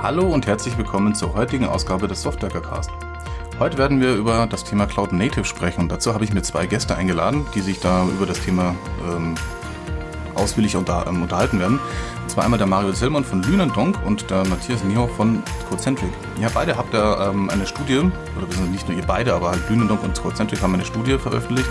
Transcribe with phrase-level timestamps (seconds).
[0.00, 2.92] Hallo und herzlich willkommen zur heutigen Ausgabe des Software Cast.
[3.58, 6.66] Heute werden wir über das Thema Cloud Native sprechen und dazu habe ich mir zwei
[6.66, 8.76] Gäste eingeladen, die sich da über das Thema
[9.10, 9.34] ähm,
[10.36, 11.80] ausführlich unter, ähm, unterhalten werden.
[12.22, 16.12] Und zwar einmal der Mario Zillmann von Lünendonk und der Matthias Niehoff von Codecentric.
[16.40, 19.68] Ja, beide habt ihr ähm, eine Studie, oder wir nicht nur ihr beide, aber halt
[19.68, 21.70] Lünendonk und Codecentric haben eine Studie veröffentlicht.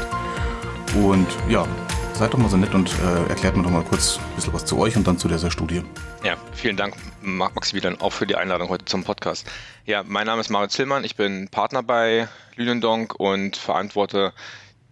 [1.02, 1.66] Und ja,
[2.14, 4.66] seid doch mal so nett und äh, erklärt mir doch mal kurz ein bisschen was
[4.66, 5.82] zu euch und dann zu dieser Studie.
[6.24, 9.46] Ja, vielen Dank, Maximilian, auch für die Einladung heute zum Podcast.
[9.86, 14.34] Ja, mein Name ist Mario Zillmann, ich bin Partner bei Lünendonk und verantworte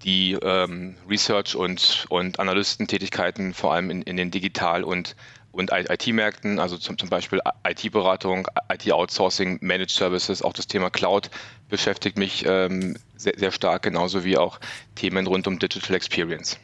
[0.04, 5.16] die ähm, Research- und, und Analystentätigkeiten vor allem in, in den Digital- und,
[5.52, 11.32] und IT-Märkten, also zum, zum Beispiel IT-Beratung, IT-Outsourcing, Managed Services, auch das Thema Cloud
[11.70, 14.60] beschäftigt mich ähm, sehr, sehr stark, genauso wie auch
[14.94, 16.60] Themen rund um Digital Experience.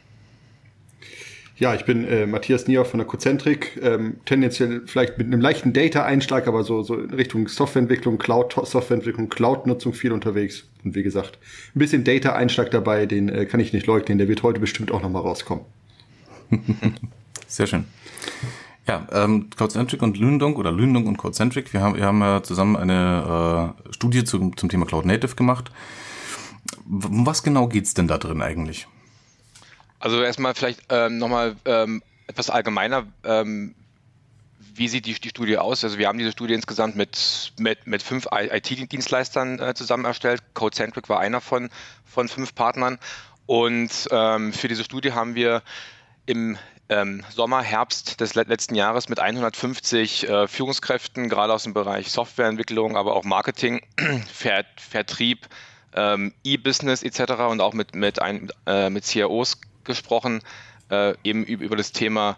[1.57, 5.73] Ja, ich bin äh, Matthias Nier von der Cozentric, ähm, tendenziell vielleicht mit einem leichten
[5.73, 10.63] Data-Einschlag, aber so, so in Richtung Softwareentwicklung, Cloud-Softwareentwicklung, Cloud-Nutzung viel unterwegs.
[10.83, 11.37] Und wie gesagt,
[11.75, 15.01] ein bisschen Data-Einschlag dabei, den äh, kann ich nicht leugnen, der wird heute bestimmt auch
[15.01, 15.65] nochmal rauskommen.
[17.47, 17.85] Sehr schön.
[18.87, 22.75] Ja, ähm, Cloudcentric und Lündung oder Lündung und Cloudcentric, wir haben, wir haben ja zusammen
[22.75, 25.71] eine äh, Studie zum, zum Thema Cloud Native gemacht.
[26.89, 28.87] Um was genau geht's denn da drin eigentlich?
[30.01, 33.05] Also erstmal vielleicht ähm, nochmal ähm, etwas allgemeiner.
[33.23, 33.75] Ähm,
[34.73, 35.83] wie sieht die, die Studie aus?
[35.83, 40.41] Also wir haben diese Studie insgesamt mit, mit, mit fünf IT-Dienstleistern äh, zusammen erstellt.
[40.55, 41.69] Codecentric war einer von,
[42.03, 42.97] von fünf Partnern.
[43.45, 45.61] Und ähm, für diese Studie haben wir
[46.25, 46.57] im
[46.89, 52.97] ähm, Sommer, Herbst des letzten Jahres mit 150 äh, Führungskräften, gerade aus dem Bereich Softwareentwicklung,
[52.97, 53.81] aber auch Marketing,
[54.33, 55.47] Ver Vertrieb,
[55.93, 57.33] ähm, E-Business etc.
[57.49, 60.41] und auch mit, mit, ein, äh, mit CROs gesprochen,
[60.89, 62.37] äh, eben über, das Thema,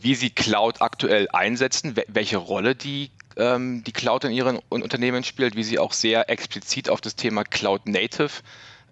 [0.00, 5.56] wie sie Cloud aktuell einsetzen, welche Rolle die, ähm, die Cloud in ihren Unternehmen spielt,
[5.56, 8.30] wie sie auch sehr explizit auf das Thema Cloud Native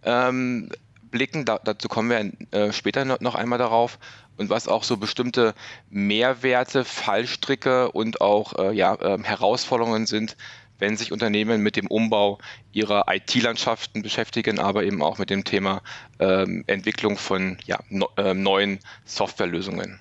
[0.03, 0.71] ähm,
[1.11, 1.45] blicken.
[1.45, 3.99] Da, dazu kommen wir äh, später noch einmal darauf.
[4.37, 5.55] Und was auch so bestimmte
[5.91, 10.37] Mehrwerte, Fallstricke und auch äh, ja, äh, Herausforderungen sind,
[10.79, 12.39] wenn sich Unternehmen mit dem Umbau
[12.73, 15.83] ihrer IT-Landschaften beschäftigen, aber eben auch mit dem Thema
[16.19, 20.01] ähm, Entwicklung von ja, no, äh, neuen Softwarelösungen.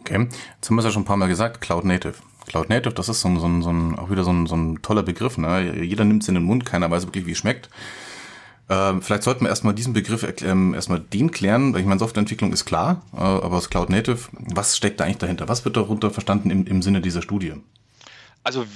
[0.00, 2.14] Okay, jetzt haben wir es ja schon ein paar Mal gesagt, Cloud Native.
[2.46, 4.56] Cloud Native, das ist so ein, so ein, so ein auch wieder so ein, so
[4.56, 5.38] ein toller Begriff.
[5.38, 5.84] Ne?
[5.84, 7.70] Jeder nimmt es in den Mund, keiner weiß wirklich, wie es schmeckt.
[8.68, 12.52] Ähm, vielleicht sollten wir erstmal diesen Begriff ähm, erstmal den klären, weil ich meine, Softwareentwicklung
[12.52, 15.48] ist klar, äh, aber das Cloud Native, was steckt da eigentlich dahinter?
[15.48, 17.54] Was wird darunter verstanden im, im Sinne dieser Studie?
[18.44, 18.66] Also,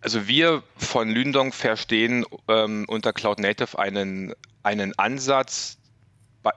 [0.00, 5.78] also wir von Lündong verstehen ähm, unter Cloud Native einen, einen Ansatz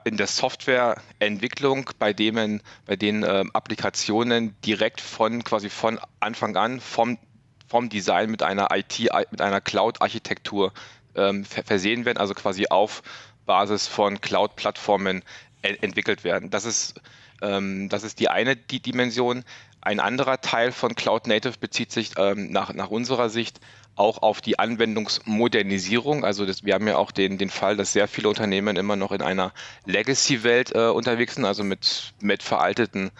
[0.04, 6.80] in der Softwareentwicklung, bei dem bei den ähm, Applikationen direkt von quasi von Anfang an
[6.80, 7.18] vom,
[7.66, 10.72] vom Design mit einer IT, mit einer Cloud-Architektur
[11.14, 13.02] ähm, versehen werden, also quasi auf
[13.46, 15.22] Basis von Cloud-Plattformen
[15.62, 16.50] entwickelt werden.
[16.50, 17.00] Das ist,
[17.42, 19.44] ähm, das ist die eine die Dimension.
[19.80, 23.60] Ein anderer Teil von Cloud Native bezieht sich ähm, nach, nach unserer Sicht
[23.98, 26.24] auch auf die Anwendungsmodernisierung.
[26.24, 29.12] Also das, wir haben ja auch den, den Fall, dass sehr viele Unternehmen immer noch
[29.12, 29.52] in einer
[29.86, 33.10] Legacy-Welt äh, unterwegs sind, also mit, mit veralteten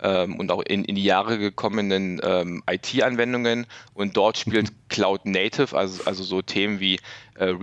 [0.00, 3.66] ähm, und auch in, in die Jahre gekommenen ähm, IT-Anwendungen.
[3.94, 7.00] Und dort spielt Cloud Native, also, also so Themen wie
[7.34, 7.54] äh,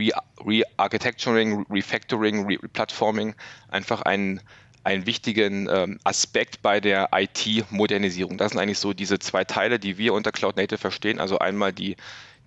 [0.46, 3.36] Re-Architecturing, Refactoring, Re-Platforming,
[3.70, 4.42] einfach einen
[4.86, 8.38] einen wichtigen ähm, Aspekt bei der IT-Modernisierung.
[8.38, 11.20] Das sind eigentlich so diese zwei Teile, die wir unter Cloud Native verstehen.
[11.20, 11.96] Also einmal die,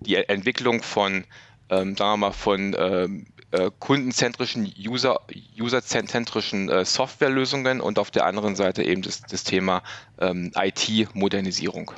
[0.00, 1.24] die Entwicklung von,
[1.68, 5.20] ähm, sagen wir mal, von ähm, äh, kundenzentrischen, User,
[5.58, 9.82] userzentrischen äh, Softwarelösungen und auf der anderen Seite eben das, das Thema
[10.20, 11.92] ähm, IT-Modernisierung.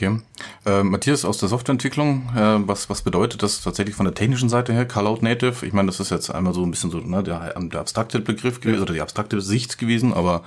[0.00, 0.20] Okay.
[0.64, 4.72] Äh, Matthias aus der Softwareentwicklung, äh, was, was bedeutet das tatsächlich von der technischen Seite
[4.72, 5.66] her, Cloud Native?
[5.66, 8.60] Ich meine, das ist jetzt einmal so ein bisschen so ne, der, der abstrakte Begriff
[8.60, 10.44] gewesen oder die abstrakte Sicht gewesen, aber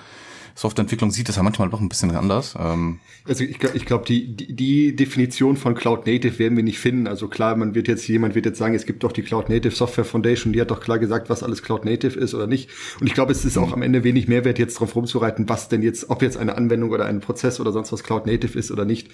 [0.61, 2.55] Softwareentwicklung sieht das ja manchmal doch ein bisschen anders.
[2.59, 7.07] Ähm also ich, ich glaube, die, die, Definition von Cloud Native werden wir nicht finden.
[7.07, 9.73] Also klar, man wird jetzt, jemand wird jetzt sagen, es gibt doch die Cloud Native
[9.73, 12.69] Software Foundation, die hat doch klar gesagt, was alles Cloud Native ist oder nicht.
[12.99, 15.81] Und ich glaube, es ist auch am Ende wenig Mehrwert, jetzt drauf rumzureiten, was denn
[15.81, 18.85] jetzt, ob jetzt eine Anwendung oder ein Prozess oder sonst was Cloud Native ist oder
[18.85, 19.09] nicht.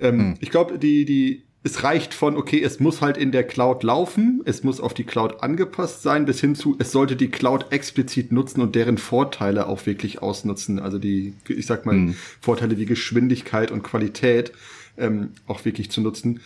[0.00, 0.34] Ähm, hm.
[0.40, 4.40] Ich glaube, die, die, es reicht von, okay, es muss halt in der Cloud laufen,
[4.44, 8.30] es muss auf die Cloud angepasst sein, bis hin zu, es sollte die Cloud explizit
[8.30, 10.78] nutzen und deren Vorteile auch wirklich ausnutzen.
[10.78, 12.14] Also die, ich sag mal, mhm.
[12.40, 14.52] Vorteile wie Geschwindigkeit und Qualität
[14.96, 16.40] ähm, auch wirklich zu nutzen.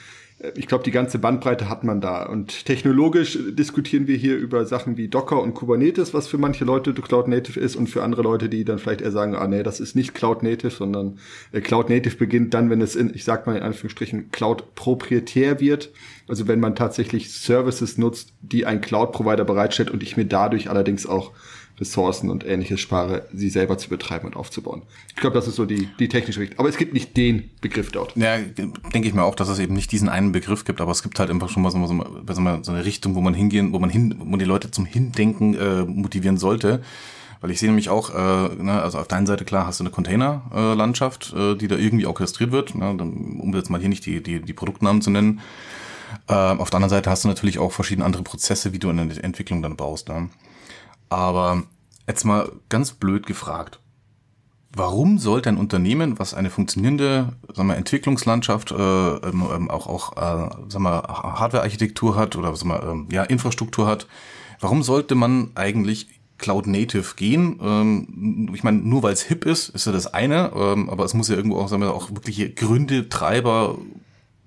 [0.55, 2.25] Ich glaube, die ganze Bandbreite hat man da.
[2.25, 6.95] Und technologisch diskutieren wir hier über Sachen wie Docker und Kubernetes, was für manche Leute
[6.95, 9.81] Cloud Native ist und für andere Leute, die dann vielleicht eher sagen, ah nee, das
[9.81, 11.19] ist nicht Cloud Native, sondern
[11.53, 15.61] äh, Cloud Native beginnt dann, wenn es in, ich sag mal in Anführungsstrichen, Cloud proprietär
[15.61, 15.91] wird.
[16.27, 21.05] Also wenn man tatsächlich Services nutzt, die ein Cloud-Provider bereitstellt und ich mir dadurch allerdings
[21.07, 21.33] auch
[21.81, 24.83] Ressourcen und ähnliches spare, sie selber zu betreiben und aufzubauen.
[25.09, 26.59] Ich glaube, das ist so die, die technische Richtung.
[26.59, 28.15] Aber es gibt nicht den Begriff dort.
[28.17, 31.03] Ja, denke ich mir auch, dass es eben nicht diesen einen Begriff gibt, aber es
[31.03, 32.05] gibt halt einfach schon mal so, so,
[32.63, 35.55] so eine Richtung, wo man hingehen, wo man hin, wo man die Leute zum Hindenken
[35.55, 36.83] äh, motivieren sollte.
[37.41, 39.91] Weil ich sehe nämlich auch, äh, ne, also auf der Seite klar hast du eine
[39.91, 44.41] Containerlandschaft, äh, die da irgendwie orchestriert wird, ne, um jetzt mal hier nicht die, die,
[44.41, 45.41] die Produktnamen zu nennen.
[46.29, 49.03] Äh, auf der anderen Seite hast du natürlich auch verschiedene andere Prozesse, wie du eine
[49.23, 50.09] Entwicklung dann baust.
[50.09, 50.29] Ne?
[51.11, 51.65] Aber
[52.07, 53.79] jetzt mal ganz blöd gefragt.
[54.73, 60.17] Warum sollte ein Unternehmen, was eine funktionierende sagen wir, Entwicklungslandschaft, äh, ähm, ähm auch, auch
[60.17, 64.07] äh, sagen wir, Hardware-Architektur hat oder sagen wir, ähm, ja, Infrastruktur hat,
[64.61, 66.07] warum sollte man eigentlich
[66.39, 67.59] Cloud Native gehen?
[67.61, 71.15] Ähm, ich meine, nur weil es hip ist, ist ja das eine, ähm, aber es
[71.15, 73.77] muss ja irgendwo auch, sagen wir, auch wirkliche Gründe, Treiber,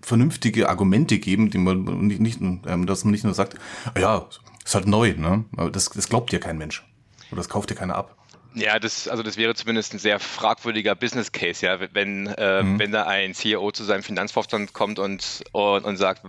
[0.01, 3.56] vernünftige Argumente geben, die man nicht, nicht ähm, dass man nicht nur sagt,
[4.00, 4.25] ja,
[4.63, 5.45] ist halt neu, ne?
[5.57, 6.83] Aber das, das glaubt dir kein Mensch.
[7.31, 8.15] Oder das kauft dir keiner ab.
[8.56, 12.77] Ja, das, also das wäre zumindest ein sehr fragwürdiger Business Case, ja, wenn, äh, mhm.
[12.77, 16.21] wenn da ein CEO zu seinem Finanzvorstand kommt und, und, und sagt,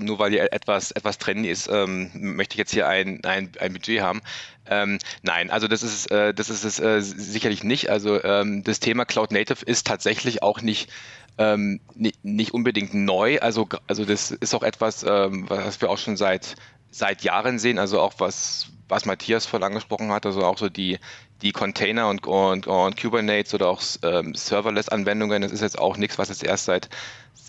[0.00, 3.72] nur weil hier etwas, etwas trendy ist, ähm, möchte ich jetzt hier ein, ein, ein
[3.72, 4.22] Budget haben.
[4.66, 7.90] Ähm, nein, also das ist, äh, das ist es äh, sicherlich nicht.
[7.90, 10.90] Also ähm, das Thema Cloud Native ist tatsächlich auch nicht
[11.38, 13.38] ähm, nicht unbedingt neu.
[13.40, 16.56] Also, also das ist auch etwas, ähm, was wir auch schon seit
[16.92, 20.98] seit Jahren sehen, also auch was, was Matthias vorhin angesprochen hat, also auch so die,
[21.40, 26.18] die Container und, und, und Kubernetes oder auch ähm, Serverless-Anwendungen, das ist jetzt auch nichts,
[26.18, 26.88] was es erst seit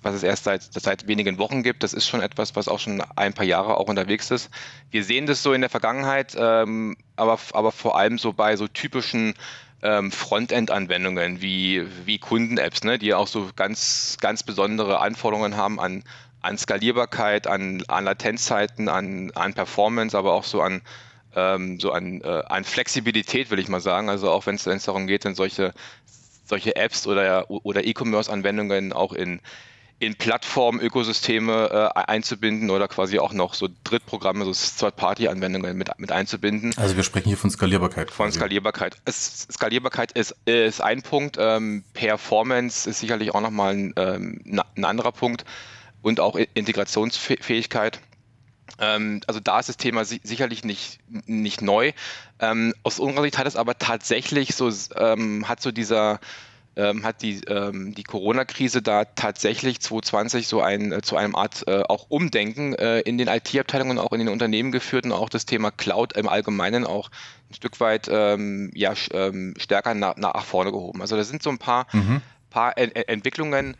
[0.03, 1.83] was es erst seit, seit wenigen Wochen gibt.
[1.83, 4.49] Das ist schon etwas, was auch schon ein paar Jahre auch unterwegs ist.
[4.91, 8.67] Wir sehen das so in der Vergangenheit, ähm, aber, aber vor allem so bei so
[8.67, 9.33] typischen
[9.81, 16.03] ähm, Frontend-Anwendungen wie, wie Kunden-Apps, ne, die auch so ganz, ganz besondere Anforderungen haben an,
[16.43, 20.81] an Skalierbarkeit, an, an Latenzzeiten, an, an Performance, aber auch so an,
[21.35, 24.09] ähm, so an, äh, an Flexibilität, will ich mal sagen.
[24.09, 25.73] Also auch wenn es darum geht, dann solche,
[26.45, 29.39] solche Apps oder, oder E-Commerce-Anwendungen auch in,
[29.99, 36.73] in Plattform-Ökosysteme äh, einzubinden oder quasi auch noch so Drittprogramme, so Third-Party-Anwendungen mit, mit einzubinden.
[36.75, 38.11] Also wir sprechen hier von Skalierbarkeit.
[38.11, 38.39] Von quasi.
[38.39, 38.97] Skalierbarkeit.
[39.05, 41.37] Es, Skalierbarkeit ist, ist ein Punkt.
[41.39, 45.45] Ähm, Performance ist sicherlich auch nochmal ein, ähm, ein anderer Punkt
[46.03, 47.99] und auch Integrationsfähigkeit.
[48.79, 51.93] Ähm, also da ist das Thema sicherlich nicht, nicht neu.
[52.39, 56.19] Ähm, aus unserer Sicht hat es aber tatsächlich so, ähm, hat so dieser,
[56.75, 62.07] hat die, die Corona-Krise da tatsächlich 2020 so ein, äh, zu einem Art äh, auch
[62.09, 65.69] Umdenken äh, in den IT-Abteilungen und auch in den Unternehmen geführt und auch das Thema
[65.69, 67.11] Cloud im Allgemeinen auch
[67.51, 71.01] ein Stück weit ja, stärker nach, nach vorne gehoben.
[71.01, 72.23] Also da sind so ein paar, mhm.
[72.49, 73.77] paar Ent Entwicklungen,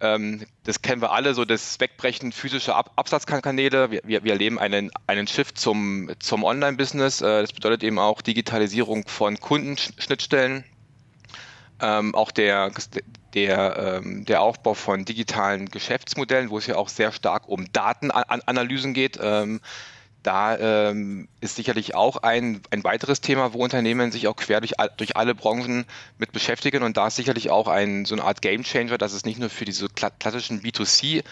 [0.00, 3.90] das kennen wir alle, so das Wegbrechen physischer Ab Absatzkanäle.
[3.90, 7.22] Wir, wir, wir, erleben einen, einen Shift zum, zum Online-Business.
[7.22, 10.64] Äh, das bedeutet eben auch Digitalisierung von Kundenschnittstellen.
[11.80, 12.70] Ähm, auch der,
[13.34, 18.94] der, ähm, der Aufbau von digitalen Geschäftsmodellen, wo es ja auch sehr stark um Datenanalysen
[18.94, 19.18] geht.
[19.20, 19.60] Ähm,
[20.24, 24.72] da ähm, ist sicherlich auch ein, ein weiteres Thema, wo Unternehmen sich auch quer durch,
[24.96, 25.84] durch alle Branchen
[26.18, 29.24] mit beschäftigen und da ist sicherlich auch ein, so eine Art Game Changer, dass es
[29.24, 31.22] nicht nur für diese klassischen B2C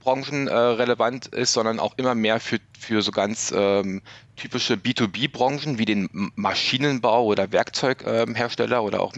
[0.00, 4.02] Branchen äh, relevant ist, sondern auch immer mehr für, für so ganz ähm,
[4.36, 9.14] typische B2B-Branchen wie den Maschinenbau oder Werkzeughersteller ähm, oder auch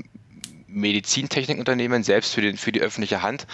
[0.66, 3.46] Medizintechnikunternehmen, selbst für, den, für die öffentliche Hand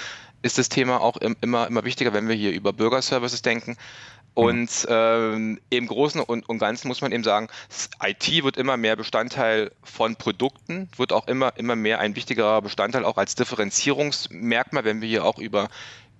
[0.42, 3.76] ist das Thema auch immer, immer wichtiger, wenn wir hier über Bürgerservices denken.
[4.34, 7.48] Und ähm, im Großen und, und, Ganzen muss man eben sagen,
[8.00, 13.04] IT wird immer mehr Bestandteil von Produkten, wird auch immer, immer mehr ein wichtigerer Bestandteil
[13.04, 15.68] auch als Differenzierungsmerkmal, wenn wir hier auch über,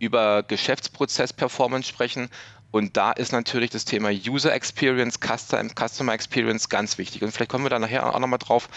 [0.00, 2.28] über Geschäftsprozess-Performance sprechen.
[2.70, 7.22] Und da ist natürlich das Thema User Experience, Customer Experience ganz wichtig.
[7.22, 8.68] Und vielleicht kommen wir da nachher auch nochmal drauf.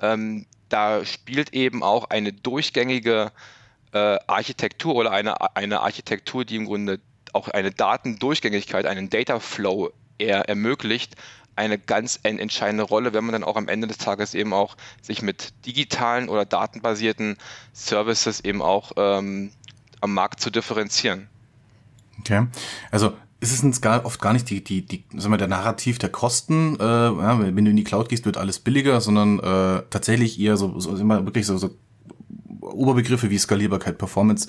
[0.00, 3.30] Ähm, da spielt eben auch eine durchgängige
[3.92, 7.00] äh, Architektur oder eine, eine Architektur, die im Grunde
[7.36, 11.14] auch eine Datendurchgängigkeit, einen Data Flow eher ermöglicht,
[11.54, 15.22] eine ganz entscheidende Rolle, wenn man dann auch am Ende des Tages eben auch sich
[15.22, 17.36] mit digitalen oder datenbasierten
[17.72, 19.52] Services eben auch ähm,
[20.00, 21.28] am Markt zu differenzieren.
[22.20, 22.46] Okay,
[22.90, 25.98] also ist es uns gar, oft gar nicht die, die, die, sagen wir, der Narrativ
[25.98, 29.82] der Kosten, äh, ja, wenn du in die Cloud gehst, wird alles billiger, sondern äh,
[29.90, 31.70] tatsächlich eher so, so immer wirklich so, so
[32.66, 34.48] Oberbegriffe wie Skalierbarkeit, Performance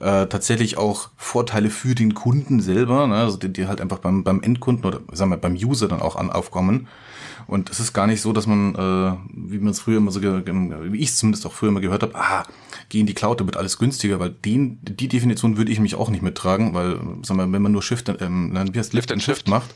[0.00, 3.16] äh, tatsächlich auch Vorteile für den Kunden selber, ne?
[3.16, 6.16] also die, die halt einfach beim, beim Endkunden oder sagen wir beim User dann auch
[6.16, 6.88] an, aufkommen.
[7.46, 10.22] Und es ist gar nicht so, dass man, äh, wie man es früher immer so,
[10.22, 12.44] wie ich es zumindest auch früher immer gehört habe, ah,
[12.90, 15.94] geh in die Cloud, da wird alles günstiger, weil den, die Definition würde ich mich
[15.94, 19.22] auch nicht mittragen, weil, sagen wir, wenn man nur Shift, ähm, wie heißt Lift and
[19.22, 19.74] Shift, Shift macht,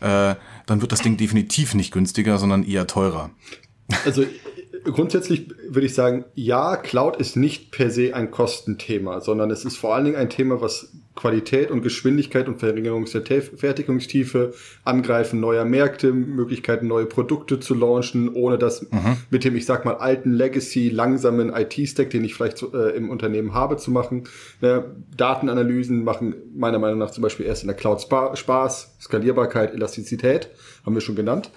[0.00, 0.34] äh,
[0.66, 3.30] dann wird das Ding definitiv nicht günstiger, sondern eher teurer.
[4.04, 4.24] Also
[4.84, 9.76] grundsätzlich würde ich sagen, ja, Cloud ist nicht per se ein Kostenthema, sondern es ist
[9.76, 14.52] vor allen Dingen ein Thema, was Qualität und Geschwindigkeit und Verringerung der Fertigungstiefe,
[14.84, 19.16] Angreifen neuer Märkte, Möglichkeiten, neue Produkte zu launchen, ohne dass mhm.
[19.30, 23.54] mit dem, ich sag mal, alten Legacy, langsamen IT-Stack, den ich vielleicht äh, im Unternehmen
[23.54, 24.24] habe, zu machen.
[24.60, 24.84] Ne,
[25.16, 30.50] Datenanalysen machen meiner Meinung nach zum Beispiel erst in der Cloud Spaß, Skalierbarkeit, Elastizität,
[30.84, 31.50] haben wir schon genannt.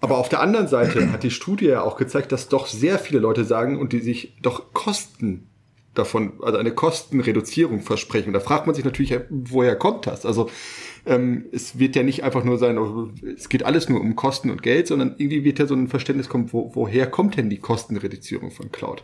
[0.00, 3.18] Aber auf der anderen Seite hat die Studie ja auch gezeigt, dass doch sehr viele
[3.18, 5.48] Leute sagen und die sich doch Kosten
[5.94, 8.28] davon, also eine Kostenreduzierung versprechen.
[8.28, 10.24] Und da fragt man sich natürlich, woher kommt das?
[10.24, 10.48] Also
[11.06, 14.50] ähm, es wird ja nicht einfach nur sein, oh, es geht alles nur um Kosten
[14.50, 17.58] und Geld, sondern irgendwie wird ja so ein Verständnis kommen, wo, woher kommt denn die
[17.58, 19.02] Kostenreduzierung von Cloud?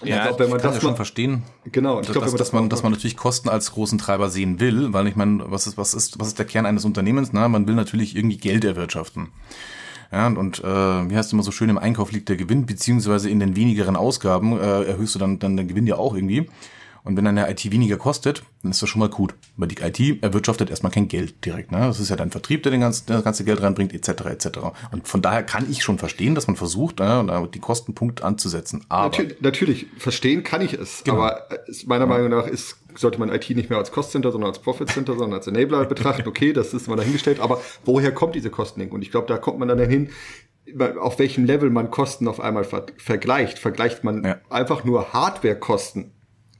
[0.00, 1.42] Und ja, glaub, wenn man das ja schon verstehen.
[1.72, 2.00] Genau.
[2.00, 5.08] Ich glaube, dass, dass man, dass man natürlich Kosten als großen Treiber sehen will, weil
[5.08, 7.30] ich meine, was ist, was ist, was ist der Kern eines Unternehmens?
[7.32, 9.28] Na, man will natürlich irgendwie Geld erwirtschaften.
[10.12, 13.40] Ja, und äh, wie heißt immer so schön, im Einkauf liegt der Gewinn, beziehungsweise in
[13.40, 16.48] den wenigeren Ausgaben äh, erhöhst du dann, dann den Gewinn ja auch irgendwie.
[17.04, 19.34] Und wenn deine IT weniger kostet, dann ist das schon mal gut.
[19.56, 21.70] Weil die IT erwirtschaftet erstmal kein Geld direkt.
[21.72, 21.78] Ne?
[21.78, 24.08] Das ist ja dein Vertrieb, der den ganzen, das ganze Geld reinbringt, etc.
[24.26, 24.48] etc.
[24.90, 28.84] Und von daher kann ich schon verstehen, dass man versucht, ne, die Kostenpunkte anzusetzen.
[28.88, 31.04] Aber natürlich, natürlich, verstehen kann ich es.
[31.04, 31.18] Genau.
[31.18, 31.48] Aber
[31.86, 32.08] meiner.
[32.08, 35.12] Meinung nach ist, sollte man IT nicht mehr als Cost Center, sondern als Profit Center,
[35.12, 36.18] sondern als Enabler betrachten.
[36.28, 37.40] Okay, das ist mal dahingestellt.
[37.40, 38.96] Aber woher kommt diese Kostenlenkung?
[38.96, 40.10] Und ich glaube, da kommt man dann dahin,
[41.00, 43.58] auf welchem Level man Kosten auf einmal ver vergleicht.
[43.58, 44.40] Vergleicht man ja.
[44.50, 46.12] einfach nur Hardware-Kosten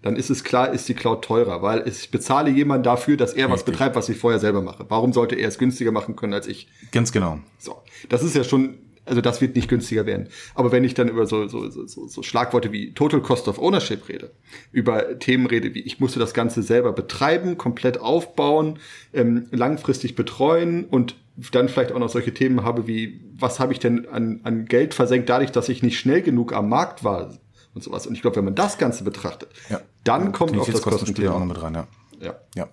[0.02, 3.46] dann ist es klar, ist die Cloud teurer, weil ich bezahle jemanden dafür, dass er
[3.46, 3.52] Richtig.
[3.52, 4.86] was betreibt, was ich vorher selber mache.
[4.88, 6.68] Warum sollte er es günstiger machen können als ich?
[6.92, 7.40] Ganz genau.
[7.58, 7.76] So,
[8.08, 10.28] das ist ja schon, also das wird nicht günstiger werden.
[10.54, 14.08] Aber wenn ich dann über so, so, so, so Schlagworte wie Total Cost of Ownership
[14.08, 14.30] rede,
[14.70, 18.78] über Themen rede wie ich musste das Ganze selber betreiben, komplett aufbauen,
[19.12, 21.16] ähm, langfristig betreuen und
[21.52, 24.94] dann vielleicht auch noch solche Themen habe wie, was habe ich denn an, an Geld
[24.94, 27.38] versenkt, dadurch, dass ich nicht schnell genug am Markt war,
[27.78, 28.06] und sowas.
[28.06, 29.80] Und ich glaube, wenn man das Ganze betrachtet, ja.
[30.04, 31.74] dann ja, kommt auch das Kostenspiel auch noch mit rein.
[31.74, 31.86] Ja,
[32.20, 32.34] ja.
[32.54, 32.68] ja.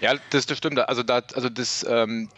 [0.00, 0.78] ja das, das stimmt.
[0.80, 2.28] Also, da, also das, ähm,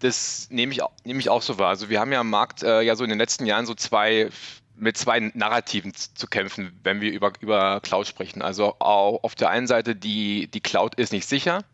[0.00, 1.68] das nehme ich, nehme ich auch so wahr.
[1.68, 4.30] Also wir haben ja am Markt äh, ja so in den letzten Jahren so zwei
[4.78, 8.42] mit zwei Narrativen zu kämpfen, wenn wir über, über Cloud sprechen.
[8.42, 11.64] Also auf der einen Seite, die, die Cloud ist nicht sicher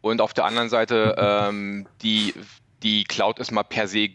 [0.00, 2.32] und auf der anderen Seite, ähm, die,
[2.82, 4.08] die Cloud ist mal per se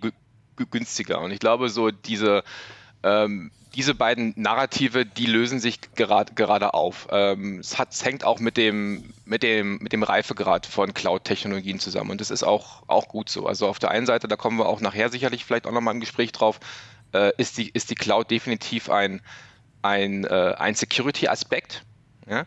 [0.71, 1.21] günstiger.
[1.21, 2.43] Und ich glaube, so diese,
[3.05, 7.07] ähm, diese beiden Narrative, die lösen sich gerade, gerade auf.
[7.11, 11.79] Ähm, es, hat, es hängt auch mit dem, mit, dem, mit dem Reifegrad von Cloud-Technologien
[11.79, 13.45] zusammen und das ist auch, auch gut so.
[13.45, 15.99] Also auf der einen Seite, da kommen wir auch nachher sicherlich vielleicht auch nochmal im
[15.99, 16.59] Gespräch drauf,
[17.13, 19.21] äh, ist, die, ist die Cloud definitiv ein,
[19.81, 21.83] ein, äh, ein Security-Aspekt.
[22.27, 22.45] Ja?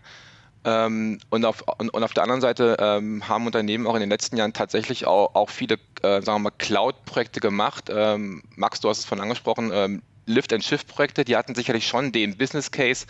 [0.64, 4.10] Ähm, und, auf, und, und, auf der anderen Seite ähm, haben Unternehmen auch in den
[4.10, 6.20] letzten Jahren tatsächlich auch, auch viele, äh,
[6.58, 7.90] Cloud-Projekte gemacht.
[7.90, 12.70] Ähm, Max, du hast es von angesprochen, ähm, Lift-and-Shift-Projekte, die hatten sicherlich schon den Business
[12.70, 13.06] Case,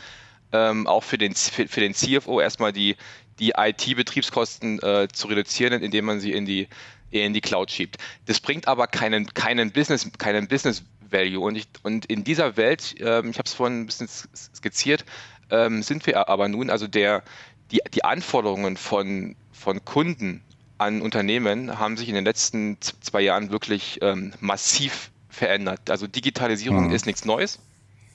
[0.53, 2.97] ähm, auch für den, für, für, den CFO erstmal die,
[3.39, 6.69] die IT-Betriebskosten äh, zu reduzieren, indem man sie in die,
[7.11, 7.97] in die Cloud schiebt.
[8.27, 11.41] Das bringt aber keinen, keinen Business, keinen Business Value.
[11.41, 15.05] Und, ich, und in dieser Welt, ähm, ich habe es vorhin ein bisschen skizziert,
[15.51, 17.23] ähm, sind wir aber nun, also der,
[17.71, 20.43] die, die Anforderungen von, von Kunden
[20.79, 25.89] an Unternehmen haben sich in den letzten zwei Jahren wirklich ähm, massiv verändert.
[25.91, 26.93] Also Digitalisierung mhm.
[26.93, 27.59] ist nichts Neues.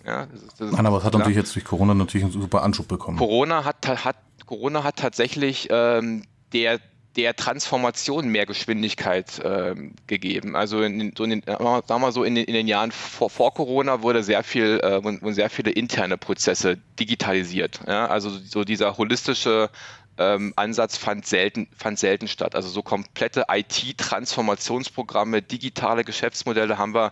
[0.05, 2.63] Ja, das ist, das Nein, aber es hat natürlich jetzt durch Corona natürlich einen super
[2.63, 3.17] Anschub bekommen.
[3.17, 6.79] Corona hat, hat, Corona hat tatsächlich ähm, der,
[7.15, 10.57] der Transformation mehr Geschwindigkeit ähm, gegeben.
[10.57, 13.29] Also in, so in den, sagen wir mal so in den, in den Jahren vor,
[13.29, 17.79] vor Corona wurde sehr viel, äh, wurden sehr viele interne Prozesse digitalisiert.
[17.87, 18.07] Ja?
[18.07, 19.69] Also so dieser holistische
[20.17, 22.55] ähm, Ansatz fand selten, fand selten statt.
[22.55, 27.11] Also so komplette IT-Transformationsprogramme, digitale Geschäftsmodelle haben wir,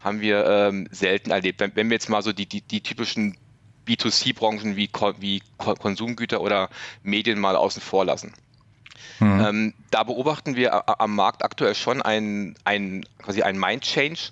[0.00, 1.60] haben wir ähm, selten erlebt.
[1.60, 3.36] Wenn, wenn, wir jetzt mal so die, die, die typischen
[3.86, 6.68] B2C-Branchen wie, wie Konsumgüter oder
[7.02, 8.32] Medien mal außen vor lassen.
[9.20, 9.40] Mhm.
[9.40, 14.30] Ähm, da beobachten wir am Markt aktuell schon ein, ein, quasi ein Mind-Change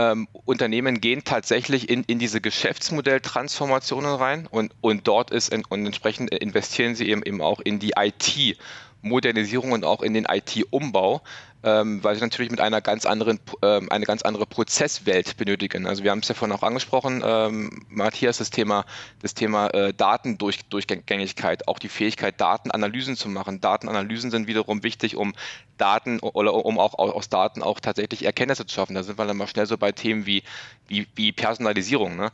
[0.00, 5.84] ähm, Unternehmen gehen tatsächlich in, in diese Geschäftsmodelltransformationen rein und, und dort ist in, und
[5.84, 8.56] entsprechend investieren sie eben, eben auch in die IT,
[9.02, 11.22] IT-Modernisierung und auch in den IT-Umbau,
[11.62, 15.86] ähm, weil sie natürlich mit einer ganz anderen, ähm, eine ganz andere Prozesswelt benötigen.
[15.86, 18.84] Also wir haben es ja vorhin auch angesprochen, ähm, Matthias, das Thema,
[19.20, 23.60] das Thema äh, Datendurchgängigkeit, auch die Fähigkeit, Datenanalysen zu machen.
[23.60, 25.34] Datenanalysen sind wiederum wichtig, um
[25.76, 28.94] Daten oder um auch aus Daten auch tatsächlich Erkenntnisse zu schaffen.
[28.94, 30.42] Da sind wir dann mal schnell so bei Themen wie,
[30.88, 32.16] wie, wie Personalisierung.
[32.16, 32.32] Ne?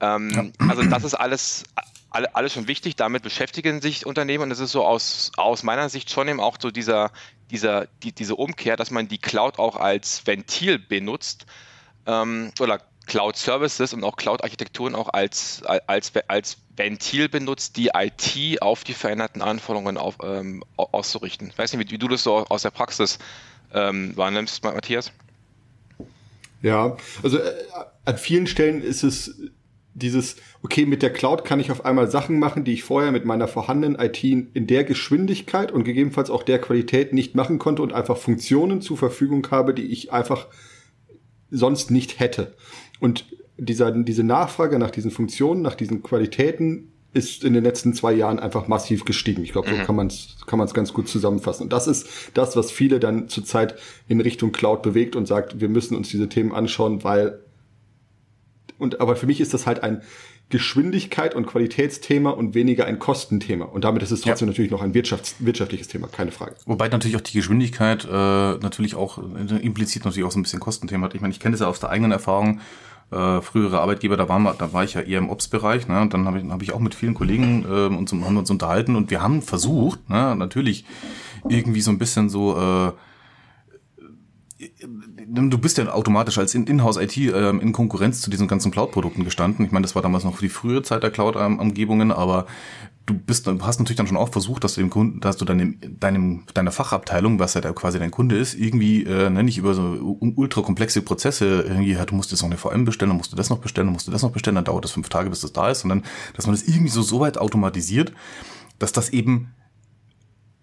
[0.00, 0.68] Ähm, ja.
[0.68, 1.64] Also das ist alles
[2.14, 6.10] alles schon wichtig, damit beschäftigen sich Unternehmen und es ist so aus, aus meiner Sicht
[6.10, 7.10] schon eben auch so dieser,
[7.50, 11.46] dieser, die, diese Umkehr, dass man die Cloud auch als Ventil benutzt
[12.06, 18.62] ähm, oder Cloud Services und auch Cloud-Architekturen auch als, als, als Ventil benutzt, die IT
[18.62, 21.48] auf die veränderten Anforderungen auf, ähm, auszurichten.
[21.48, 23.18] Ich weiß nicht, wie, wie, du das so aus der Praxis
[23.72, 25.12] ähm, wahrnimmst, Matthias.
[26.62, 27.52] Ja, also äh,
[28.06, 29.38] an vielen Stellen ist es
[29.94, 33.24] dieses, okay, mit der Cloud kann ich auf einmal Sachen machen, die ich vorher mit
[33.24, 37.92] meiner vorhandenen IT in der Geschwindigkeit und gegebenenfalls auch der Qualität nicht machen konnte und
[37.92, 40.48] einfach Funktionen zur Verfügung habe, die ich einfach
[41.50, 42.54] sonst nicht hätte.
[42.98, 48.12] Und dieser, diese Nachfrage nach diesen Funktionen, nach diesen Qualitäten ist in den letzten zwei
[48.12, 49.44] Jahren einfach massiv gestiegen.
[49.44, 49.84] Ich glaube, so mhm.
[49.84, 51.62] kann man es kann man's ganz gut zusammenfassen.
[51.64, 53.76] Und das ist das, was viele dann zurzeit
[54.08, 57.38] in Richtung Cloud bewegt und sagt, wir müssen uns diese Themen anschauen, weil
[58.78, 60.02] und aber für mich ist das halt ein
[60.50, 63.64] Geschwindigkeit und Qualitätsthema und weniger ein Kostenthema.
[63.64, 64.52] Und damit ist es trotzdem ja.
[64.52, 66.54] natürlich noch ein Wirtschafts wirtschaftliches Thema, keine Frage.
[66.66, 70.60] Wobei natürlich auch die Geschwindigkeit äh, natürlich auch äh, implizit natürlich auch so ein bisschen
[70.60, 71.14] Kostenthema hat.
[71.14, 72.60] Ich meine, ich kenne das ja aus der eigenen Erfahrung.
[73.10, 76.00] Äh, frühere Arbeitgeber, da, waren wir, da war ich ja eher im Ops-Bereich, ne?
[76.00, 78.96] Und dann habe ich, hab ich auch mit vielen Kollegen äh, uns, haben uns unterhalten
[78.96, 80.84] und wir haben versucht, ne, natürlich
[81.48, 82.92] irgendwie so ein bisschen so äh,
[85.34, 89.64] du bist ja automatisch als Inhouse-IT ähm, in Konkurrenz zu diesen ganzen Cloud-Produkten gestanden.
[89.64, 92.46] Ich meine, das war damals noch für die frühere Zeit der Cloud-Umgebungen, aber
[93.06, 95.78] du bist, hast natürlich dann schon auch versucht, dass du dem Kunden, dass du deinem,
[96.00, 99.74] deinem, deiner Fachabteilung, was ja da quasi dein Kunde ist, irgendwie, äh, ne, nicht über
[99.74, 103.32] so ultra komplexe Prozesse irgendwie, ja, du musst jetzt noch eine VM bestellen, dann musst
[103.32, 105.28] du das noch bestellen, dann musst du das noch bestellen, dann dauert das fünf Tage,
[105.28, 106.02] bis das da ist, dann,
[106.34, 108.12] dass man das irgendwie so, so weit automatisiert,
[108.78, 109.53] dass das eben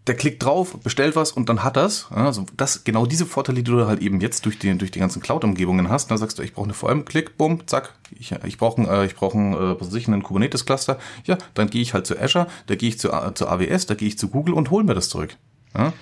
[0.08, 2.08] der klickt drauf, bestellt was und dann hat das.
[2.10, 5.22] Also das genau diese Vorteile, die du halt eben jetzt durch die durch die ganzen
[5.22, 6.10] Cloud-Umgebungen hast.
[6.10, 7.94] Da sagst du, ich brauche eine VM, klick, bumm, zack.
[8.18, 10.98] Ich, ich brauche äh, ich brauche äh, was weiß ich, einen Kubernetes-Cluster.
[11.26, 14.08] Ja, dann gehe ich halt zu Azure, da gehe ich zu, zu AWS, da gehe
[14.08, 15.36] ich zu Google und hole mir das zurück.
[15.78, 15.94] Ja?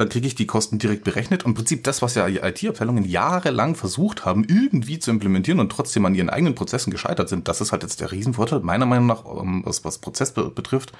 [0.00, 1.44] Dann kriege ich die Kosten direkt berechnet.
[1.44, 6.06] Und im Prinzip das, was ja IT-Abteilungen jahrelang versucht haben, irgendwie zu implementieren und trotzdem
[6.06, 9.26] an ihren eigenen Prozessen gescheitert sind, das ist halt jetzt der Riesenvorteil, meiner Meinung nach,
[9.26, 10.92] ähm, was, was Prozess betrifft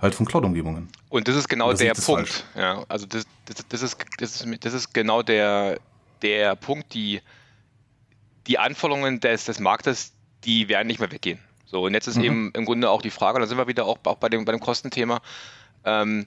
[0.00, 0.88] halt von Cloud-Umgebungen.
[1.10, 2.46] Und das ist genau der Punkt.
[2.56, 5.78] Ja, also das, das, das, ist, das, ist, das ist genau der,
[6.22, 7.20] der Punkt, die,
[8.46, 11.40] die Anforderungen des, des Marktes, die werden nicht mehr weggehen.
[11.66, 12.24] So, und jetzt ist mhm.
[12.24, 14.52] eben im Grunde auch die Frage, da sind wir wieder auch, auch bei, dem, bei
[14.52, 15.20] dem Kostenthema,
[15.84, 16.24] ähm,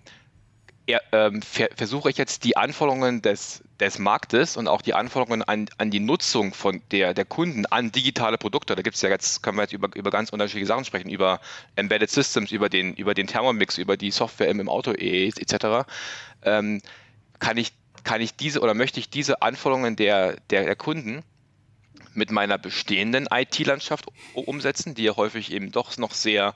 [0.85, 5.41] er, ähm, ver versuche ich jetzt die Anforderungen des, des Marktes und auch die Anforderungen
[5.41, 8.75] an, an die Nutzung von der, der Kunden an digitale Produkte.
[8.75, 11.39] Da gibt es ja jetzt, können wir jetzt über, über ganz unterschiedliche Sachen sprechen, über
[11.75, 15.87] Embedded Systems, über den, über den Thermomix, über die Software im, im Auto etc.
[16.43, 16.81] Ähm,
[17.39, 21.23] kann ich, kann ich diese oder möchte ich diese Anforderungen der, der, der Kunden
[22.13, 26.53] mit meiner bestehenden IT-Landschaft umsetzen, die ja häufig eben doch noch sehr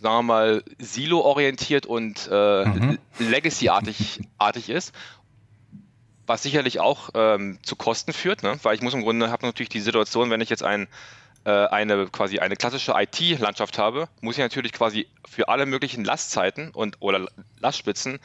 [0.00, 2.98] sagen wir mal, Silo-orientiert und äh, mhm.
[3.18, 4.94] Legacy-artig artig ist.
[6.26, 8.58] Was sicherlich auch ähm, zu Kosten führt, ne?
[8.62, 10.88] weil ich muss im Grunde, habe natürlich die Situation, wenn ich jetzt ein,
[11.44, 16.70] äh, eine quasi eine klassische IT-Landschaft habe, muss ich natürlich quasi für alle möglichen Lastzeiten
[16.70, 17.26] und oder
[17.60, 18.18] Lastspitzen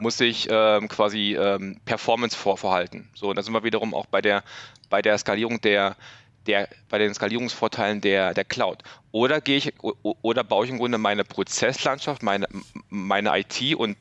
[0.00, 3.08] muss ich ähm, quasi ähm, Performance vor, vorhalten.
[3.14, 4.42] So, und da sind wir wiederum auch bei der,
[4.90, 5.96] bei der Skalierung der,
[6.46, 8.82] der, bei den Skalierungsvorteilen der, der Cloud.
[9.12, 12.46] Oder gehe ich oder baue ich im Grunde meine Prozesslandschaft, meine,
[12.88, 13.96] meine IT und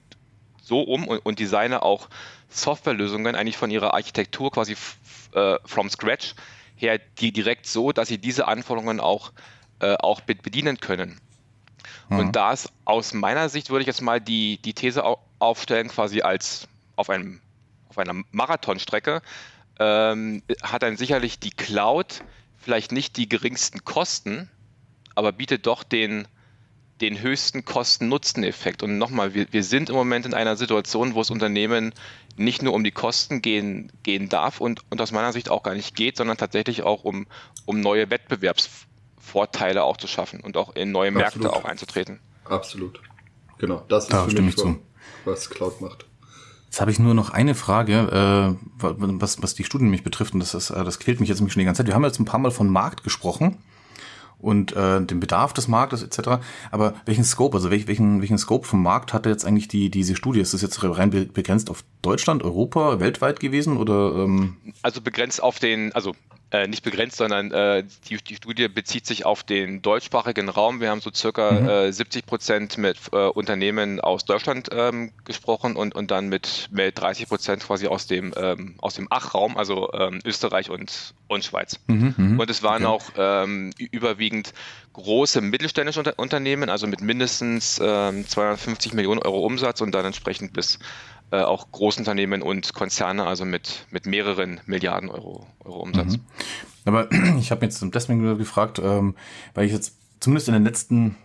[0.61, 2.09] so um und, und designe auch
[2.49, 4.75] Softwarelösungen eigentlich von ihrer Architektur quasi
[5.33, 6.35] äh, from scratch
[6.75, 9.31] her, die direkt so, dass sie diese Anforderungen auch,
[9.79, 11.19] äh, auch bedienen können.
[12.09, 12.19] Mhm.
[12.19, 15.03] Und da ist aus meiner Sicht, würde ich jetzt mal die, die These
[15.39, 17.41] aufstellen, quasi als auf, einem,
[17.89, 19.21] auf einer Marathonstrecke,
[19.79, 22.23] ähm, hat dann sicherlich die Cloud
[22.57, 24.49] vielleicht nicht die geringsten Kosten,
[25.15, 26.27] aber bietet doch den,
[27.01, 28.83] den höchsten Kosten-Nutzen-Effekt.
[28.83, 31.93] Und nochmal, wir, wir sind im Moment in einer Situation, wo das Unternehmen
[32.35, 35.75] nicht nur um die Kosten gehen, gehen darf und, und aus meiner Sicht auch gar
[35.75, 37.27] nicht geht, sondern tatsächlich auch um,
[37.65, 41.43] um neue Wettbewerbsvorteile auch zu schaffen und auch in neue Absolut.
[41.43, 42.19] Märkte auch einzutreten.
[42.45, 43.01] Absolut.
[43.57, 44.79] Genau, das ist da für mich, zu.
[45.25, 46.05] was Cloud macht.
[46.73, 50.39] Jetzt habe ich nur noch eine Frage, äh, was, was die Studien mich betrifft, und
[50.39, 51.85] das, ist, äh, das quält mich jetzt nämlich schon die ganze Zeit.
[51.87, 53.59] Wir haben jetzt ein paar Mal von Markt gesprochen.
[54.39, 56.41] und äh, den Bedarf des Marktes etc.
[56.71, 60.15] Aber welchen Scope, also welch, welchen, welchen Scope vom Markt hatte jetzt eigentlich die, diese
[60.15, 60.39] Studie?
[60.39, 64.23] Ist das jetzt rein begrenzt auf Deutschland, Europa, weltweit gewesen oder?
[64.23, 64.57] Ähm?
[64.81, 66.15] Also begrenzt auf den, also
[66.53, 70.81] äh, nicht begrenzt, sondern äh, die, die Studie bezieht sich auf den deutschsprachigen Raum.
[70.81, 71.67] Wir haben so circa mhm.
[71.67, 76.99] äh, 70 Prozent mit äh, Unternehmen aus Deutschland ähm, gesprochen und, und dann mit, mit
[76.99, 81.79] 30 Prozent quasi aus dem, ähm, aus dem Ach-Raum, also ähm, Österreich und, und Schweiz.
[81.87, 82.41] Mhm, mh.
[82.41, 82.93] Und es waren okay.
[83.17, 84.53] auch ähm, überwiegend
[84.93, 90.53] große mittelständische Unter Unternehmen, also mit mindestens 250 ähm, Millionen Euro Umsatz und dann entsprechend
[90.53, 90.77] bis
[91.33, 96.17] äh, auch Großunternehmen und Konzerne, also mit, mit mehreren Milliarden Euro, Euro Umsatz.
[96.17, 96.21] Mhm.
[96.85, 99.15] Aber ich habe jetzt deswegen gefragt, ähm,
[99.55, 101.15] weil ich jetzt zumindest in den letzten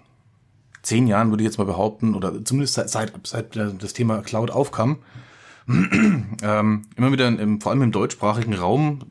[0.81, 4.51] zehn Jahren würde ich jetzt mal behaupten, oder zumindest seit, seit, seit das Thema Cloud
[4.51, 4.97] aufkam,
[5.69, 9.03] ähm, immer wieder im, vor allem im deutschsprachigen Raum,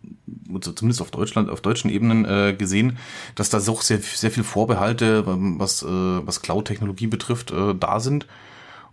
[0.62, 2.98] zumindest auf Deutschland, auf deutschen Ebenen äh, gesehen,
[3.36, 8.26] dass da auch sehr, sehr viel Vorbehalte, was, äh, was Cloud-Technologie betrifft, äh, da sind.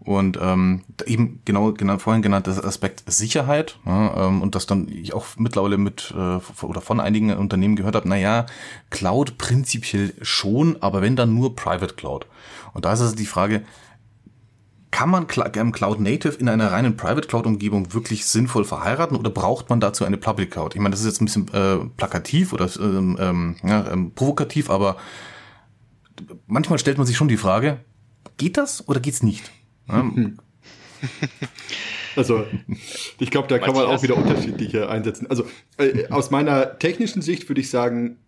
[0.04, 4.86] Und ähm, eben genau, genau vorhin genannt das Aspekt Sicherheit ja, ähm, und das dann
[4.88, 8.44] ich auch mittlerweile mit äh, oder von einigen Unternehmen gehört habe, naja,
[8.90, 12.26] Cloud prinzipiell schon, aber wenn dann nur Private Cloud.
[12.74, 13.62] Und da ist also die Frage,
[14.90, 19.30] kann man ähm, Cloud Native in einer reinen Private Cloud Umgebung wirklich sinnvoll verheiraten oder
[19.30, 20.74] braucht man dazu eine Public Cloud?
[20.74, 24.68] Ich meine, das ist jetzt ein bisschen äh, plakativ oder ähm, ähm, ja, ähm, provokativ,
[24.68, 24.96] aber
[26.46, 27.80] manchmal stellt man sich schon die Frage,
[28.36, 29.50] geht das oder geht's nicht?
[32.16, 32.46] Also,
[33.18, 35.26] ich glaube, da kann man auch wieder unterschiedliche einsetzen.
[35.28, 35.46] Also,
[35.78, 38.18] äh, aus meiner technischen Sicht würde ich sagen,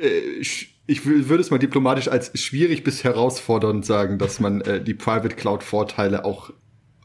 [0.00, 0.20] äh,
[0.86, 5.34] ich würde es mal diplomatisch als schwierig bis herausfordernd sagen, dass man äh, die Private
[5.34, 6.52] Cloud Vorteile auch,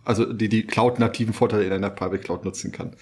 [0.06, 2.96] also die, die Cloud-nativen Vorteile in einer Private Cloud nutzen kann.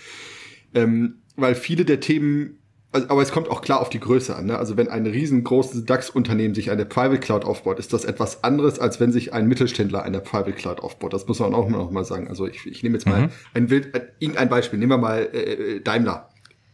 [0.74, 2.59] Ähm, weil viele der Themen
[2.92, 4.48] aber es kommt auch klar auf die Größe an.
[4.48, 4.58] Ne?
[4.58, 9.00] Also wenn ein riesengroßes DAX-Unternehmen sich eine Private Cloud aufbaut, ist das etwas anderes, als
[9.00, 11.14] wenn sich ein Mittelständler eine Private Cloud aufbaut.
[11.14, 12.28] Das muss man auch noch mal sagen.
[12.28, 13.30] Also ich, ich nehme jetzt mal mhm.
[13.54, 14.80] ein Wild, äh, irgendein Beispiel.
[14.80, 16.30] Nehmen wir mal äh, Daimler.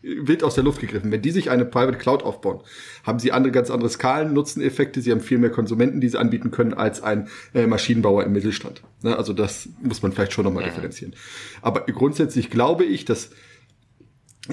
[0.06, 1.12] Wild aus der Luft gegriffen.
[1.12, 2.62] Wenn die sich eine Private Cloud aufbauen,
[3.04, 6.51] haben sie andere ganz andere Skalen, Nutzeneffekte, sie haben viel mehr Konsumenten, die sie anbieten
[6.51, 8.84] können, als ein äh, Maschinenbauer im Mittelstand.
[9.01, 9.17] Ne?
[9.17, 10.69] Also das muss man vielleicht schon nochmal ja.
[10.69, 11.15] differenzieren.
[11.62, 13.32] Aber grundsätzlich glaube ich, dass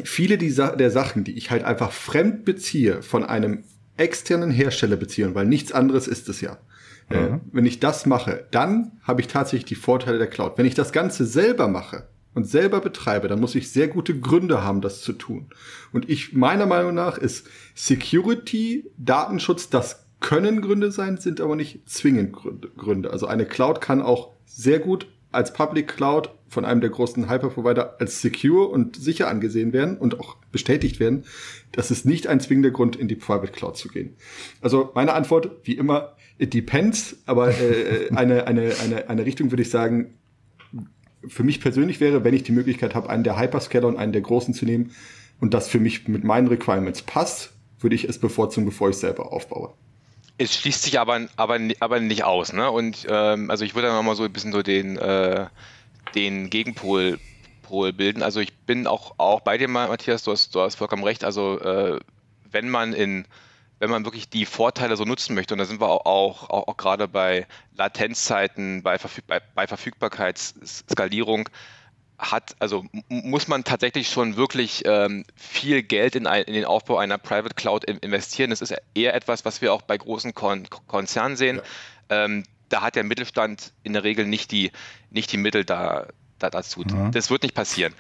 [0.05, 3.64] viele dieser, der Sachen, die ich halt einfach fremd beziehe, von einem
[3.96, 6.59] externen Hersteller beziehe, weil nichts anderes ist es ja.
[7.11, 7.35] Äh, mhm.
[7.35, 10.57] Äh, wenn ich das mache, dann habe ich tatsächlich die Vorteile der Cloud.
[10.57, 14.62] Wenn ich das Ganze selber mache und selber betreibe, dann muss ich sehr gute Gründe
[14.62, 15.48] haben, das zu tun.
[15.92, 21.88] Und ich, meiner Meinung nach, ist Security, Datenschutz, das können Gründe sein, sind aber nicht
[21.88, 22.37] zwingend
[22.76, 23.11] Gründe.
[23.11, 27.96] Also eine Cloud kann auch sehr gut als Public Cloud von einem der großen Hyperprovider
[27.98, 31.24] als secure und sicher angesehen werden und auch bestätigt werden,
[31.72, 34.16] das ist nicht ein zwingender Grund, in die Private Cloud zu gehen.
[34.60, 39.62] Also meine Antwort, wie immer, it depends, aber äh, eine, eine, eine, eine Richtung würde
[39.62, 40.14] ich sagen,
[41.26, 44.22] für mich persönlich wäre, wenn ich die Möglichkeit habe, einen der Hyperscaler und einen der
[44.22, 44.90] großen zu nehmen
[45.40, 49.32] und das für mich mit meinen Requirements passt, würde ich es bevorzugen, bevor ich selber
[49.32, 49.74] aufbaue.
[50.38, 52.70] Es schließt sich aber, aber, aber nicht aus, ne?
[52.70, 55.46] Und ähm, also ich würde dann nochmal so ein bisschen so den, äh,
[56.14, 57.18] den Gegenpol
[57.62, 58.22] Pol bilden.
[58.22, 61.24] Also ich bin auch, auch bei dir, Matthias, du hast, du hast vollkommen recht.
[61.24, 62.00] Also äh,
[62.50, 63.26] wenn man in
[63.78, 66.68] wenn man wirklich die Vorteile so nutzen möchte, und da sind wir auch, auch, auch,
[66.68, 71.48] auch gerade bei Latenzzeiten, bei, Verfüg bei, bei Verfügbarkeitsskalierung,
[72.22, 76.96] hat, also muss man tatsächlich schon wirklich ähm, viel Geld in, ein, in, den Aufbau
[76.98, 78.50] einer Private Cloud investieren.
[78.50, 81.61] Das ist eher etwas, was wir auch bei großen Kon Konzernen sehen.
[82.11, 82.24] Ja.
[82.24, 84.70] Ähm, da hat der Mittelstand in der Regel nicht die,
[85.11, 86.06] nicht die Mittel da,
[86.38, 86.80] da dazu.
[86.80, 87.11] Mhm.
[87.12, 87.92] Das wird nicht passieren.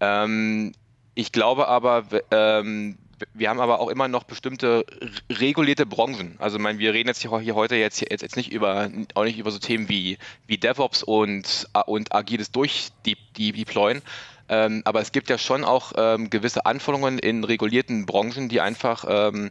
[0.00, 0.72] Ähm,
[1.14, 2.98] ich glaube aber, ähm,
[3.34, 4.84] wir haben aber auch immer noch bestimmte
[5.30, 6.36] regulierte Branchen.
[6.38, 9.24] Also, ich meine, wir reden jetzt hier, hier heute jetzt, jetzt, jetzt nicht über, auch
[9.24, 14.02] nicht über so Themen wie, wie DevOps und, und agiles Durchdeployen.
[14.48, 19.04] Ähm, aber es gibt ja schon auch ähm, gewisse Anforderungen in regulierten Branchen, die einfach
[19.06, 19.50] ähm,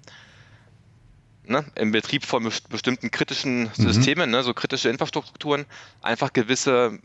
[1.46, 3.74] ne, im Betrieb von bestimmten kritischen mhm.
[3.74, 4.38] Systemen, mhm.
[4.38, 5.66] ne, so kritische Infrastrukturen,
[6.02, 7.00] einfach gewisse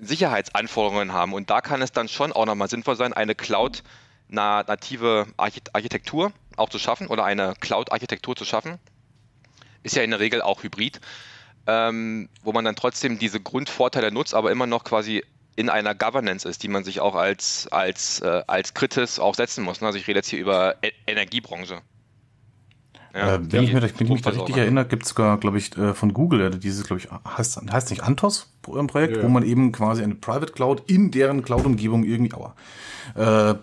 [0.00, 1.32] Sicherheitsanforderungen haben.
[1.32, 3.82] Und da kann es dann schon auch nochmal sinnvoll sein, eine Cloud-
[4.28, 8.78] native Architektur auch zu schaffen oder eine Cloud-Architektur zu schaffen.
[9.82, 11.00] Ist ja in der Regel auch hybrid,
[11.66, 15.22] ähm, wo man dann trotzdem diese Grundvorteile nutzt, aber immer noch quasi
[15.56, 19.64] in einer Governance ist, die man sich auch als, als, äh, als Kritis auch setzen
[19.64, 19.82] muss.
[19.82, 21.82] Also ich rede jetzt hier über e Energiebranche.
[23.14, 25.76] Ja, äh, wenn ich mich, wenn ich mich richtig erinnere, gibt es sogar, glaube ich,
[25.76, 29.22] äh, von Google, äh, dieses, glaube ich, heißt, heißt nicht Antos Projekt, ja.
[29.22, 32.54] wo man eben quasi eine Private Cloud in deren Cloud-Umgebung irgendwie, aua,
[33.14, 33.54] äh,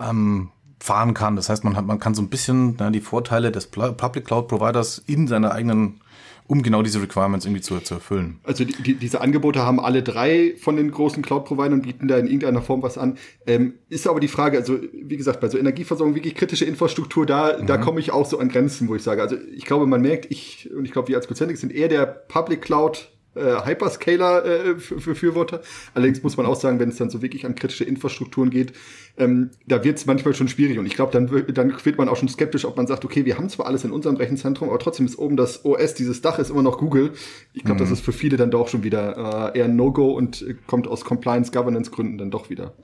[0.00, 1.36] ähm, fahren kann.
[1.36, 4.48] Das heißt, man hat, man kann so ein bisschen na, die Vorteile des Public Cloud
[4.48, 6.00] Providers in seiner eigenen
[6.48, 8.38] um genau diese Requirements irgendwie zu, zu erfüllen.
[8.44, 12.26] Also die, die, diese Angebote haben alle drei von den großen Cloud-Providern, bieten da in
[12.26, 13.18] irgendeiner Form was an.
[13.46, 17.58] Ähm, ist aber die Frage, also wie gesagt, bei so Energieversorgung, wirklich kritische Infrastruktur, da,
[17.58, 17.66] mhm.
[17.66, 20.30] da komme ich auch so an Grenzen, wo ich sage, also ich glaube, man merkt,
[20.30, 25.60] ich und ich glaube, wir als Cozentrix sind eher der Public Cloud äh, Hyperscaler-Befürworter.
[25.60, 28.72] Äh, Allerdings muss man auch sagen, wenn es dann so wirklich an kritische Infrastrukturen geht,
[29.18, 30.78] ähm, da wird es manchmal schon schwierig.
[30.78, 33.38] Und ich glaube, dann, dann wird man auch schon skeptisch, ob man sagt, okay, wir
[33.38, 36.50] haben zwar alles in unserem Rechenzentrum, aber trotzdem ist oben das OS, dieses Dach ist
[36.50, 37.12] immer noch Google.
[37.52, 37.84] Ich glaube, mhm.
[37.84, 41.04] das ist für viele dann doch schon wieder äh, eher ein No-Go und kommt aus
[41.04, 42.74] Compliance-Governance-Gründen dann doch wieder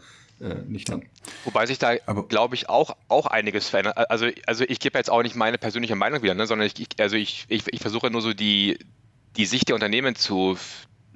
[0.42, 1.02] äh, nicht an.
[1.44, 1.94] Wobei sich da,
[2.28, 3.96] glaube ich, auch, auch einiges verändert.
[4.10, 7.16] Also, also ich gebe jetzt auch nicht meine persönliche Meinung wieder, ne, sondern ich, also
[7.16, 8.78] ich, ich, ich versuche nur so die,
[9.36, 10.58] die Sicht der Unternehmen zu,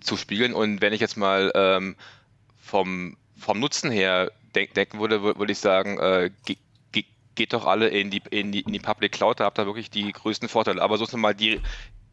[0.00, 0.55] zu spiegeln.
[0.55, 1.96] Und wenn ich jetzt mal ähm,
[2.61, 6.57] vom, vom Nutzen her denk, denken würde, würde ich sagen, äh, ge,
[6.92, 9.66] ge, geht doch alle in die, in, die, in die Public Cloud, da habt ihr
[9.66, 10.83] wirklich die größten Vorteile.
[10.83, 11.61] Aber so ist nun mal die,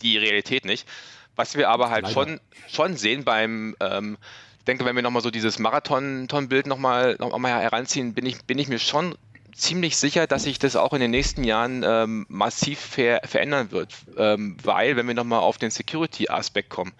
[0.01, 0.87] die Realität nicht.
[1.35, 4.17] Was wir aber halt schon, schon sehen beim, ähm,
[4.59, 8.59] ich denke, wenn wir nochmal so dieses Marathon-Bild nochmal noch mal heranziehen, bin ich, bin
[8.59, 9.15] ich mir schon
[9.53, 13.93] ziemlich sicher, dass sich das auch in den nächsten Jahren ähm, massiv ver verändern wird,
[14.17, 16.93] ähm, weil, wenn wir nochmal auf den Security-Aspekt kommen,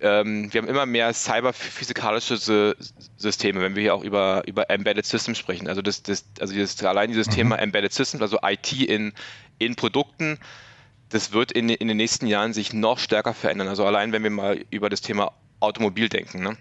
[0.00, 2.76] ähm, wir haben immer mehr cyberphysikalische
[3.16, 5.68] Systeme, wenn wir hier auch über, über Embedded Systems sprechen.
[5.68, 7.32] Also, das, das, also dieses, allein dieses mhm.
[7.32, 9.12] Thema Embedded Systems, also IT in,
[9.58, 10.38] in Produkten,
[11.08, 13.68] das wird in, in den nächsten Jahren sich noch stärker verändern.
[13.68, 16.42] Also allein, wenn wir mal über das Thema Automobil denken.
[16.42, 16.56] Ne?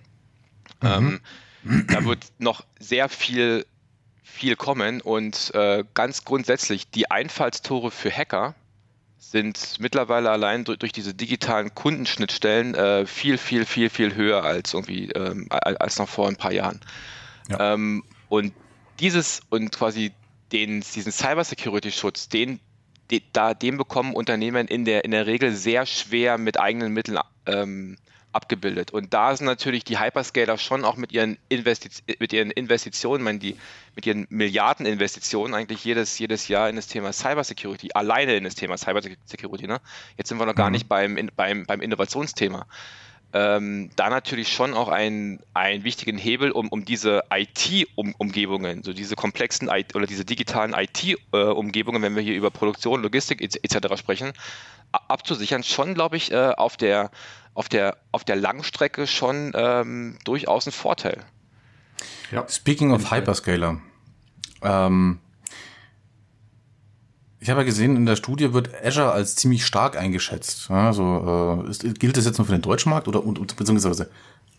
[0.82, 1.22] Mhm.
[1.64, 3.66] Ähm, da wird noch sehr viel
[4.26, 8.56] viel kommen und äh, ganz grundsätzlich die Einfallstore für Hacker
[9.18, 14.74] sind mittlerweile allein durch, durch diese digitalen Kundenschnittstellen äh, viel, viel, viel, viel höher als
[14.74, 16.82] irgendwie ähm, als noch vor ein paar Jahren.
[17.50, 17.74] Ja.
[17.74, 18.54] Ähm, und
[19.00, 20.12] dieses und quasi
[20.52, 22.60] den, diesen Cybersecurity-Schutz, den,
[23.12, 27.20] den, da, den bekommen Unternehmen in der, in der Regel sehr schwer mit eigenen Mitteln
[27.46, 27.98] ähm,
[28.36, 28.92] abgebildet.
[28.92, 33.40] Und da sind natürlich die Hyperscaler schon auch mit ihren, Investiz mit ihren Investitionen, meine,
[33.40, 33.56] die,
[33.96, 38.78] mit ihren Milliardeninvestitionen eigentlich jedes, jedes Jahr in das Thema Cybersecurity, alleine in das Thema
[38.78, 39.68] Cybersecurity.
[39.68, 39.80] Ne?
[40.18, 40.74] Jetzt sind wir noch gar mhm.
[40.74, 42.68] nicht beim, in, beim, beim Innovationsthema.
[43.38, 49.18] Ähm, da natürlich schon auch einen, einen wichtigen Hebel, um, um diese IT-Umgebungen, so diese
[49.18, 54.00] komplexen IT oder diese digitalen IT-Umgebungen, wenn wir hier über Produktion, Logistik etc.
[54.00, 54.32] sprechen,
[54.94, 57.12] abzusichern, schon, glaube ich, äh, auf der
[57.56, 61.24] auf der, auf der Langstrecke schon ähm, durchaus ein Vorteil.
[62.32, 62.48] Ja.
[62.50, 63.82] Speaking of Hyperscaler.
[64.62, 65.20] Ähm,
[67.46, 70.72] ich habe ja gesehen, in der Studie wird Azure als ziemlich stark eingeschätzt.
[70.72, 74.10] Also äh, ist, gilt das jetzt nur für den deutschen Markt oder und, beziehungsweise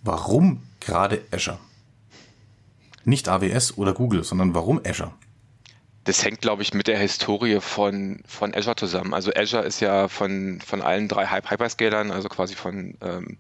[0.05, 1.59] warum gerade Azure?
[3.05, 5.11] Nicht AWS oder Google, sondern warum Azure?
[6.05, 9.13] das hängt, glaube ich, mit der Historie von, von Azure zusammen.
[9.15, 13.39] Also Azure ist ja von, von allen drei Hyperscalern, also quasi von ähm,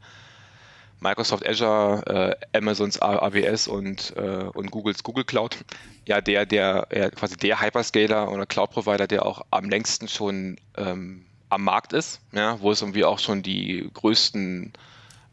[1.00, 5.58] Microsoft Azure, äh, Amazons AWS und, äh, und Googles Google Cloud,
[6.06, 10.56] ja der, der, ja, quasi der Hyperscaler oder Cloud Provider, der auch am längsten schon
[10.76, 14.72] ähm, am Markt ist, ja, wo es irgendwie auch schon die größten,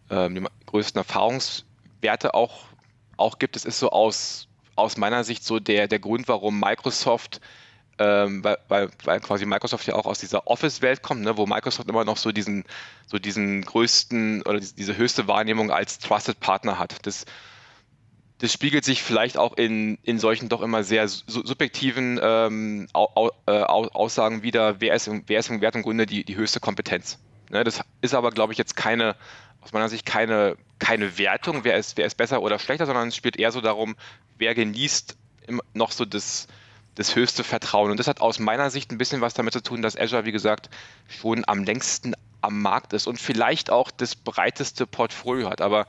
[0.09, 2.65] ähm, die größten Erfahrungswerte auch,
[3.17, 3.55] auch gibt.
[3.55, 7.41] Es ist so aus aus meiner Sicht so der, der Grund, warum Microsoft,
[7.99, 11.87] ähm, weil, weil, weil quasi Microsoft ja auch aus dieser Office-Welt kommt, ne, wo Microsoft
[11.89, 12.63] immer noch so diesen,
[13.05, 17.05] so diesen größten oder diese höchste Wahrnehmung als Trusted Partner hat.
[17.05, 17.25] Das,
[18.39, 23.51] das spiegelt sich vielleicht auch in, in solchen doch immer sehr subjektiven ähm, au, äh,
[23.51, 27.19] Aussagen wieder, wer ist, wer ist im Wert im Grunde die, die höchste Kompetenz.
[27.51, 29.15] Ne, das ist aber, glaube ich, jetzt keine,
[29.61, 33.15] aus meiner Sicht keine, keine Wertung, wer ist, wer ist besser oder schlechter, sondern es
[33.15, 33.95] spielt eher so darum,
[34.37, 35.15] wer genießt
[35.73, 36.47] noch so das,
[36.95, 37.91] das höchste Vertrauen.
[37.91, 40.31] Und das hat aus meiner Sicht ein bisschen was damit zu tun, dass Azure, wie
[40.31, 40.69] gesagt,
[41.07, 45.61] schon am längsten am Markt ist und vielleicht auch das breiteste Portfolio hat.
[45.61, 45.85] Aber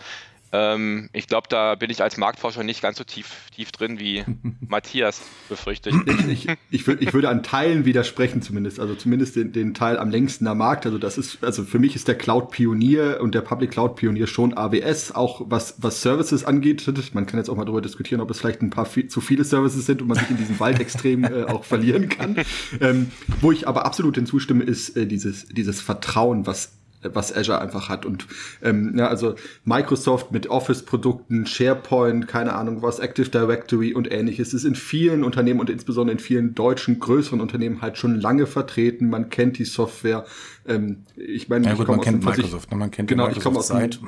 [0.54, 4.24] ähm, ich glaube, da bin ich als Marktforscher nicht ganz so tief, tief drin wie
[4.60, 5.96] Matthias, befürchte ich.
[6.28, 10.10] Ich, ich, würd, ich würde an Teilen widersprechen zumindest, also zumindest den, den Teil am
[10.10, 10.86] längsten am Markt.
[10.86, 15.12] Also das ist, also für mich ist der Cloud-Pionier und der Public Cloud-Pionier schon AWS,
[15.12, 16.86] auch was, was Services angeht.
[17.14, 19.42] Man kann jetzt auch mal darüber diskutieren, ob es vielleicht ein paar viel, zu viele
[19.42, 22.36] Services sind und man sich in diesem Wald extrem äh, auch verlieren kann.
[22.80, 26.72] Ähm, wo ich aber absolut hinzustimme, ist äh, dieses, dieses Vertrauen, was
[27.12, 28.06] was Azure einfach hat.
[28.06, 28.26] Und
[28.62, 34.64] ähm, ja, also Microsoft mit Office-Produkten, SharePoint, keine Ahnung was, Active Directory und ähnliches ist
[34.64, 39.10] in vielen Unternehmen und insbesondere in vielen deutschen größeren Unternehmen halt schon lange vertreten.
[39.10, 40.24] Man kennt die Software.
[40.66, 42.76] Ähm, ich meine, ja, gut, man kennt Microsoft, ne?
[42.76, 44.00] man kennt genau, ich komme aus seit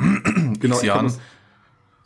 [0.60, 1.06] genau, ich Jahren.
[1.06, 1.18] Aus,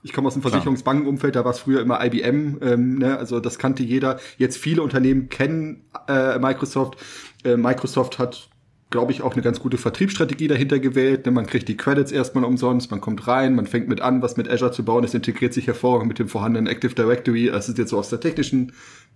[0.02, 3.18] Ich komme aus dem Versicherungsbankenumfeld, da war es früher immer IBM, ähm, ne?
[3.18, 4.18] also das kannte jeder.
[4.38, 6.98] Jetzt viele Unternehmen kennen äh, Microsoft.
[7.44, 8.48] Äh, Microsoft hat,
[8.90, 11.24] glaube ich, auch eine ganz gute Vertriebsstrategie dahinter gewählt.
[11.24, 11.32] Ne?
[11.32, 14.50] Man kriegt die Credits erstmal umsonst, man kommt rein, man fängt mit an, was mit
[14.50, 15.04] Azure zu bauen.
[15.04, 17.46] Es integriert sich hervorragend mit dem vorhandenen Active Directory.
[17.46, 18.72] Das ist jetzt so aus der technischen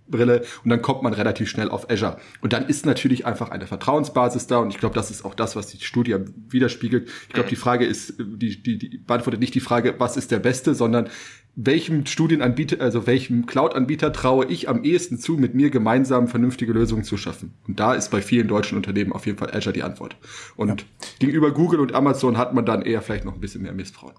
[0.07, 2.17] Brille und dann kommt man relativ schnell auf Azure.
[2.41, 5.55] Und dann ist natürlich einfach eine Vertrauensbasis da und ich glaube, das ist auch das,
[5.55, 6.15] was die Studie
[6.49, 7.09] widerspiegelt.
[7.27, 10.39] Ich glaube, die Frage ist, die, die, die beantwortet nicht die Frage, was ist der
[10.39, 11.09] Beste, sondern
[11.55, 17.03] welchem Studienanbieter, also welchem Cloud-Anbieter traue ich am ehesten zu, mit mir gemeinsam vernünftige Lösungen
[17.03, 17.53] zu schaffen?
[17.65, 20.17] Und da ist bei vielen deutschen Unternehmen auf jeden Fall Azure die Antwort.
[20.57, 20.87] Und ja.
[21.19, 24.15] gegenüber Google und Amazon hat man dann eher vielleicht noch ein bisschen mehr Misstrauen.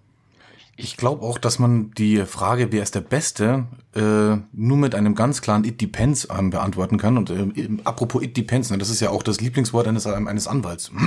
[0.79, 5.15] Ich glaube auch, dass man die Frage, wer ist der Beste, äh, nur mit einem
[5.15, 7.17] ganz klaren It Depends ähm, beantworten kann.
[7.17, 10.91] Und äh, apropos It Depends, ne, das ist ja auch das Lieblingswort eines, eines Anwalts.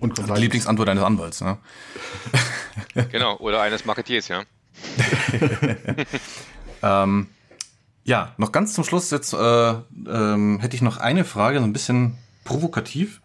[0.00, 1.40] Und die Lieblingsantwort eines Anwalts.
[1.42, 1.58] Ne?
[3.12, 4.42] Genau, oder eines Marketiers, ja.
[6.82, 7.26] ähm,
[8.04, 9.74] ja, noch ganz zum Schluss jetzt äh,
[10.06, 13.20] ähm, hätte ich noch eine Frage, so ein bisschen provokativ.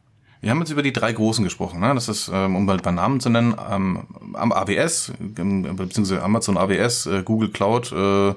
[0.46, 1.80] Wir haben jetzt über die drei Großen gesprochen.
[1.80, 1.92] Ne?
[1.96, 4.04] Das ist, ähm, um mal bei Namen zu nennen, ähm,
[4.34, 8.36] am AWS, ähm, beziehungsweise Amazon AWS, äh, Google Cloud äh,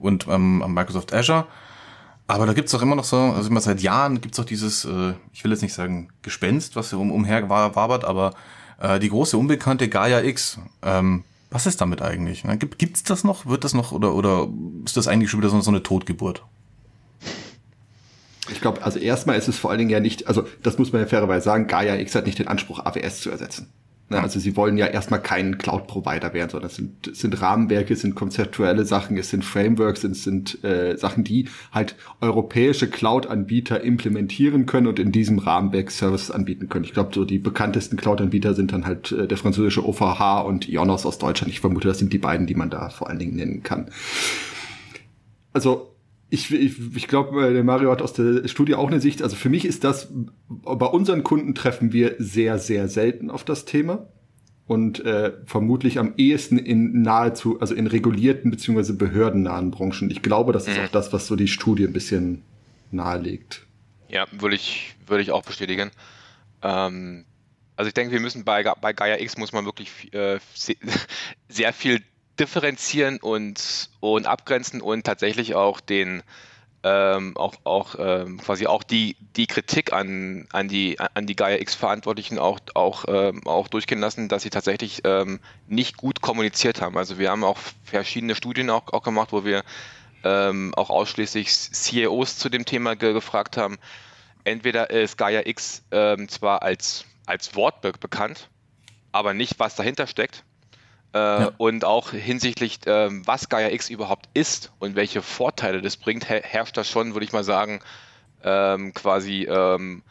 [0.00, 1.46] und ähm, Microsoft Azure.
[2.26, 5.14] Aber da gibt's doch immer noch so, also immer seit Jahren gibt's doch dieses, äh,
[5.32, 8.34] ich will jetzt nicht sagen Gespenst, was um, umher wabert, aber
[8.80, 10.58] äh, die große unbekannte Gaia X.
[10.82, 12.42] Ähm, was ist damit eigentlich?
[12.42, 12.58] Ne?
[12.58, 13.46] Gibt, gibt's das noch?
[13.46, 14.48] Wird das noch oder, oder
[14.84, 16.42] ist das eigentlich schon wieder so eine Totgeburt?
[18.50, 21.02] Ich glaube, also erstmal ist es vor allen Dingen ja nicht, also das muss man
[21.02, 23.72] ja fairerweise sagen, Gaia X hat nicht den Anspruch, AWS zu ersetzen.
[24.10, 27.94] Ne, also sie wollen ja erstmal kein Cloud-Provider werden, sondern es sind, es sind Rahmenwerke,
[27.94, 33.80] es sind konzeptuelle Sachen, es sind Frameworks, es sind äh, Sachen, die halt europäische Cloud-Anbieter
[33.80, 36.84] implementieren können und in diesem Rahmenwerk Services anbieten können.
[36.84, 41.06] Ich glaube, so die bekanntesten Cloud-Anbieter sind dann halt äh, der französische OVH und Ionos
[41.06, 41.50] aus Deutschland.
[41.50, 43.88] Ich vermute, das sind die beiden, die man da vor allen Dingen nennen kann.
[45.54, 45.93] Also
[46.34, 49.22] ich, ich, ich glaube, äh, der Mario hat aus der Studie auch eine Sicht.
[49.22, 50.12] Also für mich ist das,
[50.48, 54.08] bei unseren Kunden treffen wir sehr, sehr selten auf das Thema.
[54.66, 60.10] Und äh, vermutlich am ehesten in nahezu, also in regulierten beziehungsweise behördennahen Branchen.
[60.10, 60.86] Ich glaube, das ist mhm.
[60.86, 62.42] auch das, was so die Studie ein bisschen
[62.90, 63.66] nahelegt.
[64.08, 65.90] Ja, würde ich, würde ich auch bestätigen.
[66.62, 67.26] Ähm,
[67.76, 70.38] also ich denke, wir müssen bei, bei Gaia X muss man wirklich äh,
[71.48, 72.02] sehr viel
[72.38, 76.22] differenzieren und, und abgrenzen und tatsächlich auch den
[76.84, 81.56] ähm, auch, auch ähm, quasi auch die, die Kritik an, an die an die Gaia
[81.56, 86.82] X Verantwortlichen auch, auch, ähm, auch durchgehen lassen, dass sie tatsächlich ähm, nicht gut kommuniziert
[86.82, 86.98] haben.
[86.98, 89.64] Also wir haben auch verschiedene Studien auch, auch gemacht, wo wir
[90.24, 93.78] ähm, auch ausschließlich CEOs zu dem Thema ge gefragt haben.
[94.44, 98.50] Entweder ist Gaia X ähm, zwar als, als Wort be bekannt,
[99.10, 100.44] aber nicht, was dahinter steckt.
[101.14, 101.52] Äh, ja.
[101.58, 106.42] Und auch hinsichtlich, äh, was Gaia X überhaupt ist und welche Vorteile das bringt, her
[106.44, 107.80] herrscht das schon, würde ich mal sagen,
[108.42, 110.02] ähm, quasi ähm,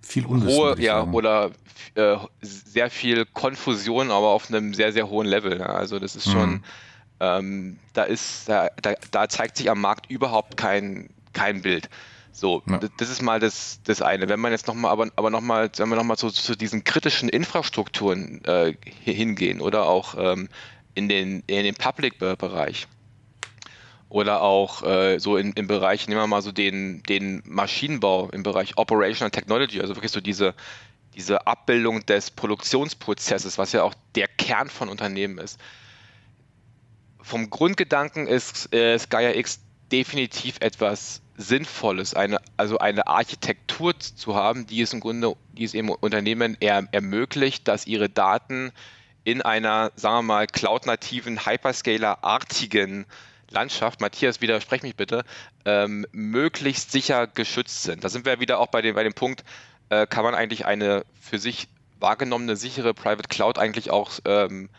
[0.00, 1.12] viel Unwissen, hohe, ja, sagen.
[1.12, 1.50] oder
[1.94, 5.58] äh, sehr viel Konfusion, aber auf einem sehr, sehr hohen Level.
[5.58, 5.66] Ja.
[5.66, 6.64] Also das ist schon, mhm.
[7.20, 11.90] ähm, da ist, da, da, da, zeigt sich am Markt überhaupt kein, kein Bild.
[12.32, 12.80] So, ja.
[12.96, 14.28] das ist mal das, das eine.
[14.28, 18.44] Wenn man jetzt nochmal, aber, aber nochmal, wenn wir nochmal zu, zu diesen kritischen Infrastrukturen
[18.44, 20.48] äh, hingehen oder auch ähm,
[20.94, 22.86] in den, in den Public-Bereich
[24.08, 28.42] oder auch äh, so in, im Bereich, nehmen wir mal so den, den Maschinenbau im
[28.42, 30.54] Bereich Operational Technology, also wirklich so diese,
[31.14, 35.60] diese Abbildung des Produktionsprozesses, was ja auch der Kern von Unternehmen ist.
[37.20, 39.60] Vom Grundgedanken ist, äh, Skya X
[39.92, 45.74] definitiv etwas Sinnvolles, eine, also eine Architektur zu haben, die es im Grunde, die es
[45.74, 48.72] im Unternehmen eher ermöglicht, dass ihre Daten
[49.24, 53.06] in einer, sagen wir mal, cloud-nativen, Hyperscaler-artigen
[53.50, 55.24] Landschaft, Matthias, widersprech mich bitte,
[55.64, 58.04] ähm, möglichst sicher geschützt sind.
[58.04, 59.44] Da sind wir wieder auch bei dem, bei dem Punkt,
[59.88, 64.70] äh, kann man eigentlich eine für sich wahrgenommene sichere Private Cloud eigentlich auch ähm,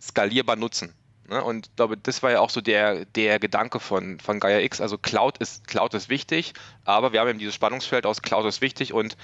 [0.00, 0.94] skalierbar nutzen.
[1.28, 1.42] Ne?
[1.42, 4.80] Und ich glaube, das war ja auch so der, der Gedanke von, von Gaia X.
[4.80, 8.60] Also Cloud ist, Cloud ist wichtig, aber wir haben eben dieses Spannungsfeld aus Cloud ist
[8.60, 9.16] wichtig und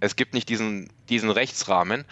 [0.00, 2.04] es gibt nicht diesen, diesen Rechtsrahmen.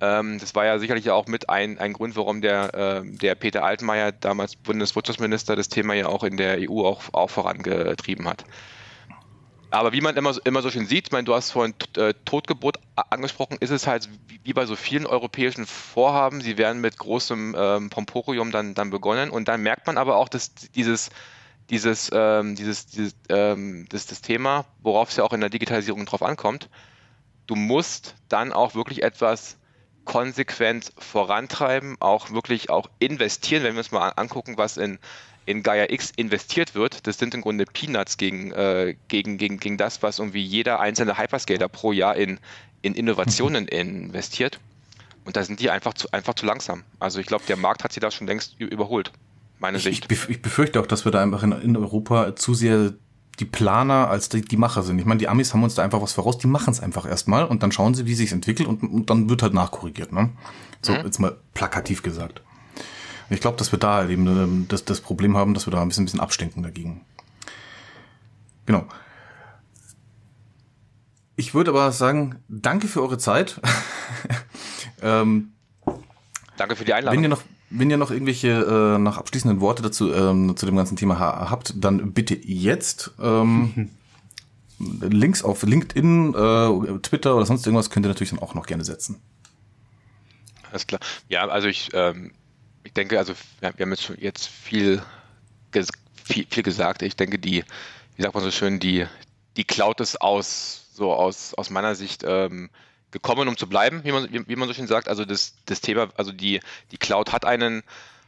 [0.00, 3.64] Ähm, das war ja sicherlich auch mit ein, ein Grund, warum der, äh, der Peter
[3.64, 8.44] Altmaier, damals Bundeswirtschaftsminister, das Thema ja auch in der EU auch, auch vorangetrieben hat.
[9.70, 12.78] Aber wie man immer, immer so schön sieht, ich meine, du hast vorhin äh, Totgebot
[12.96, 14.08] angesprochen, ist es halt
[14.42, 19.30] wie bei so vielen europäischen Vorhaben, sie werden mit großem ähm, Pomporium dann, dann begonnen.
[19.30, 21.10] Und dann merkt man aber auch, dass dieses,
[21.68, 26.06] dieses, ähm, dieses, dieses ähm, das, das Thema, worauf es ja auch in der Digitalisierung
[26.06, 26.70] drauf ankommt,
[27.46, 29.58] du musst dann auch wirklich etwas
[30.06, 34.98] konsequent vorantreiben, auch wirklich auch investieren, wenn wir uns mal angucken, was in,
[35.48, 39.78] in Gaia X investiert wird, das sind im Grunde Peanuts gegen, äh, gegen, gegen, gegen
[39.78, 42.38] das, was irgendwie jeder einzelne Hyperscaler pro Jahr in,
[42.82, 44.60] in Innovationen investiert.
[45.24, 46.84] Und da sind die einfach zu, einfach zu langsam.
[47.00, 49.10] Also ich glaube, der Markt hat sie da schon längst überholt,
[49.58, 50.12] meine ich, Sicht.
[50.12, 52.92] Ich, ich, befürchte auch, dass wir da einfach in, in Europa zu sehr
[53.40, 54.98] die Planer als die, die Macher sind.
[54.98, 57.46] Ich meine, die Amis haben uns da einfach was voraus, die machen es einfach erstmal
[57.46, 60.12] und dann schauen sie, wie sich entwickelt und, und dann wird halt nachkorrigiert.
[60.12, 60.30] Ne?
[60.82, 61.04] So, mhm.
[61.04, 62.42] jetzt mal plakativ gesagt.
[63.30, 65.88] Ich glaube, dass wir da eben ähm, das, das Problem haben, dass wir da ein
[65.88, 67.02] bisschen, ein bisschen abstinken dagegen.
[68.66, 68.86] Genau.
[71.36, 73.60] Ich würde aber sagen, danke für eure Zeit.
[75.02, 75.52] ähm,
[76.56, 77.16] danke für die Einladung.
[77.16, 80.76] Wenn ihr noch, wenn ihr noch irgendwelche äh, noch abschließenden Worte dazu ähm, zu dem
[80.76, 83.12] ganzen Thema ha habt, dann bitte jetzt.
[83.20, 83.90] Ähm,
[84.78, 88.84] Links auf LinkedIn, äh, Twitter oder sonst irgendwas könnt ihr natürlich dann auch noch gerne
[88.84, 89.20] setzen.
[90.70, 91.00] Alles klar.
[91.28, 92.32] Ja, also ich, ähm,
[92.84, 95.02] ich denke, also wir haben jetzt, jetzt viel,
[96.24, 97.02] viel, viel gesagt.
[97.02, 97.64] Ich denke, die,
[98.16, 99.06] wie sagt man so schön, die,
[99.56, 102.70] die Cloud ist aus, so aus, aus meiner Sicht ähm,
[103.10, 105.08] gekommen, um zu bleiben, wie man, wie, wie, man so schön sagt.
[105.08, 106.60] Also das, das Thema, also die,
[106.92, 107.82] die Cloud hat einen,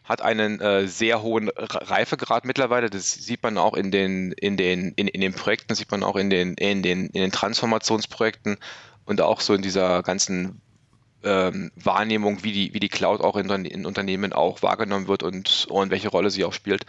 [0.04, 2.90] hat einen äh, sehr hohen Reifegrad mittlerweile.
[2.90, 6.02] Das sieht man auch in den, in den, in, in den Projekten, das sieht man
[6.02, 8.56] auch in den, in den, in den Transformationsprojekten
[9.04, 10.60] und auch so in dieser ganzen
[11.22, 15.66] ähm, Wahrnehmung, wie die, wie die Cloud auch in, in Unternehmen auch wahrgenommen wird und,
[15.70, 16.86] und welche Rolle sie auch spielt.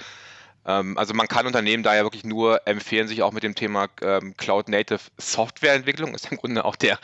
[0.65, 4.35] Ähm, also man kann Unternehmen daher wirklich nur empfehlen, sich auch mit dem Thema ähm,
[4.37, 6.99] Cloud Native Softwareentwicklung, ist im Grunde auch der,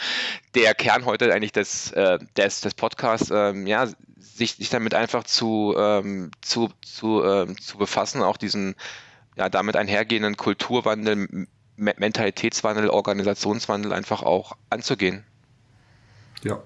[0.55, 5.23] der Kern heute eigentlich des, äh, des, des Podcasts, ähm, ja, sich, sich damit einfach
[5.23, 8.75] zu, ähm, zu, zu, ähm, zu befassen, auch diesen
[9.36, 15.23] ja, damit einhergehenden Kulturwandel, Mentalitätswandel, Organisationswandel einfach auch anzugehen.
[16.43, 16.61] Ja,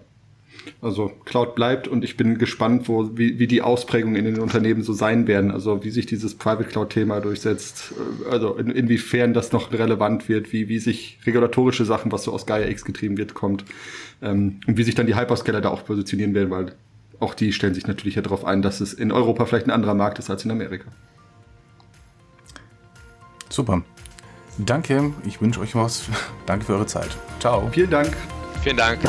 [0.82, 4.84] also Cloud bleibt und ich bin gespannt, wo, wie, wie die Ausprägungen in den Unternehmen
[4.84, 5.51] so sein werden.
[5.51, 7.93] Also wie sich dieses Private Cloud-Thema durchsetzt,
[8.26, 12.34] äh, also in, inwiefern das noch relevant wird, wie, wie sich regulatorische Sachen, was so
[12.34, 13.66] aus Gaia X getrieben wird, kommt.
[14.22, 16.74] Ähm, und wie sich dann die Hyperscaler da auch positionieren werden, weil
[17.20, 19.93] auch die stellen sich natürlich ja darauf ein, dass es in Europa vielleicht ein anderer
[19.93, 20.86] Markt ist als in Amerika.
[23.49, 23.84] Super.
[24.57, 26.05] Danke, ich wünsche euch was.
[26.45, 27.09] Danke für eure Zeit.
[27.39, 27.70] Ciao.
[27.72, 28.16] Vielen Dank.
[28.64, 28.99] Vielen Dank.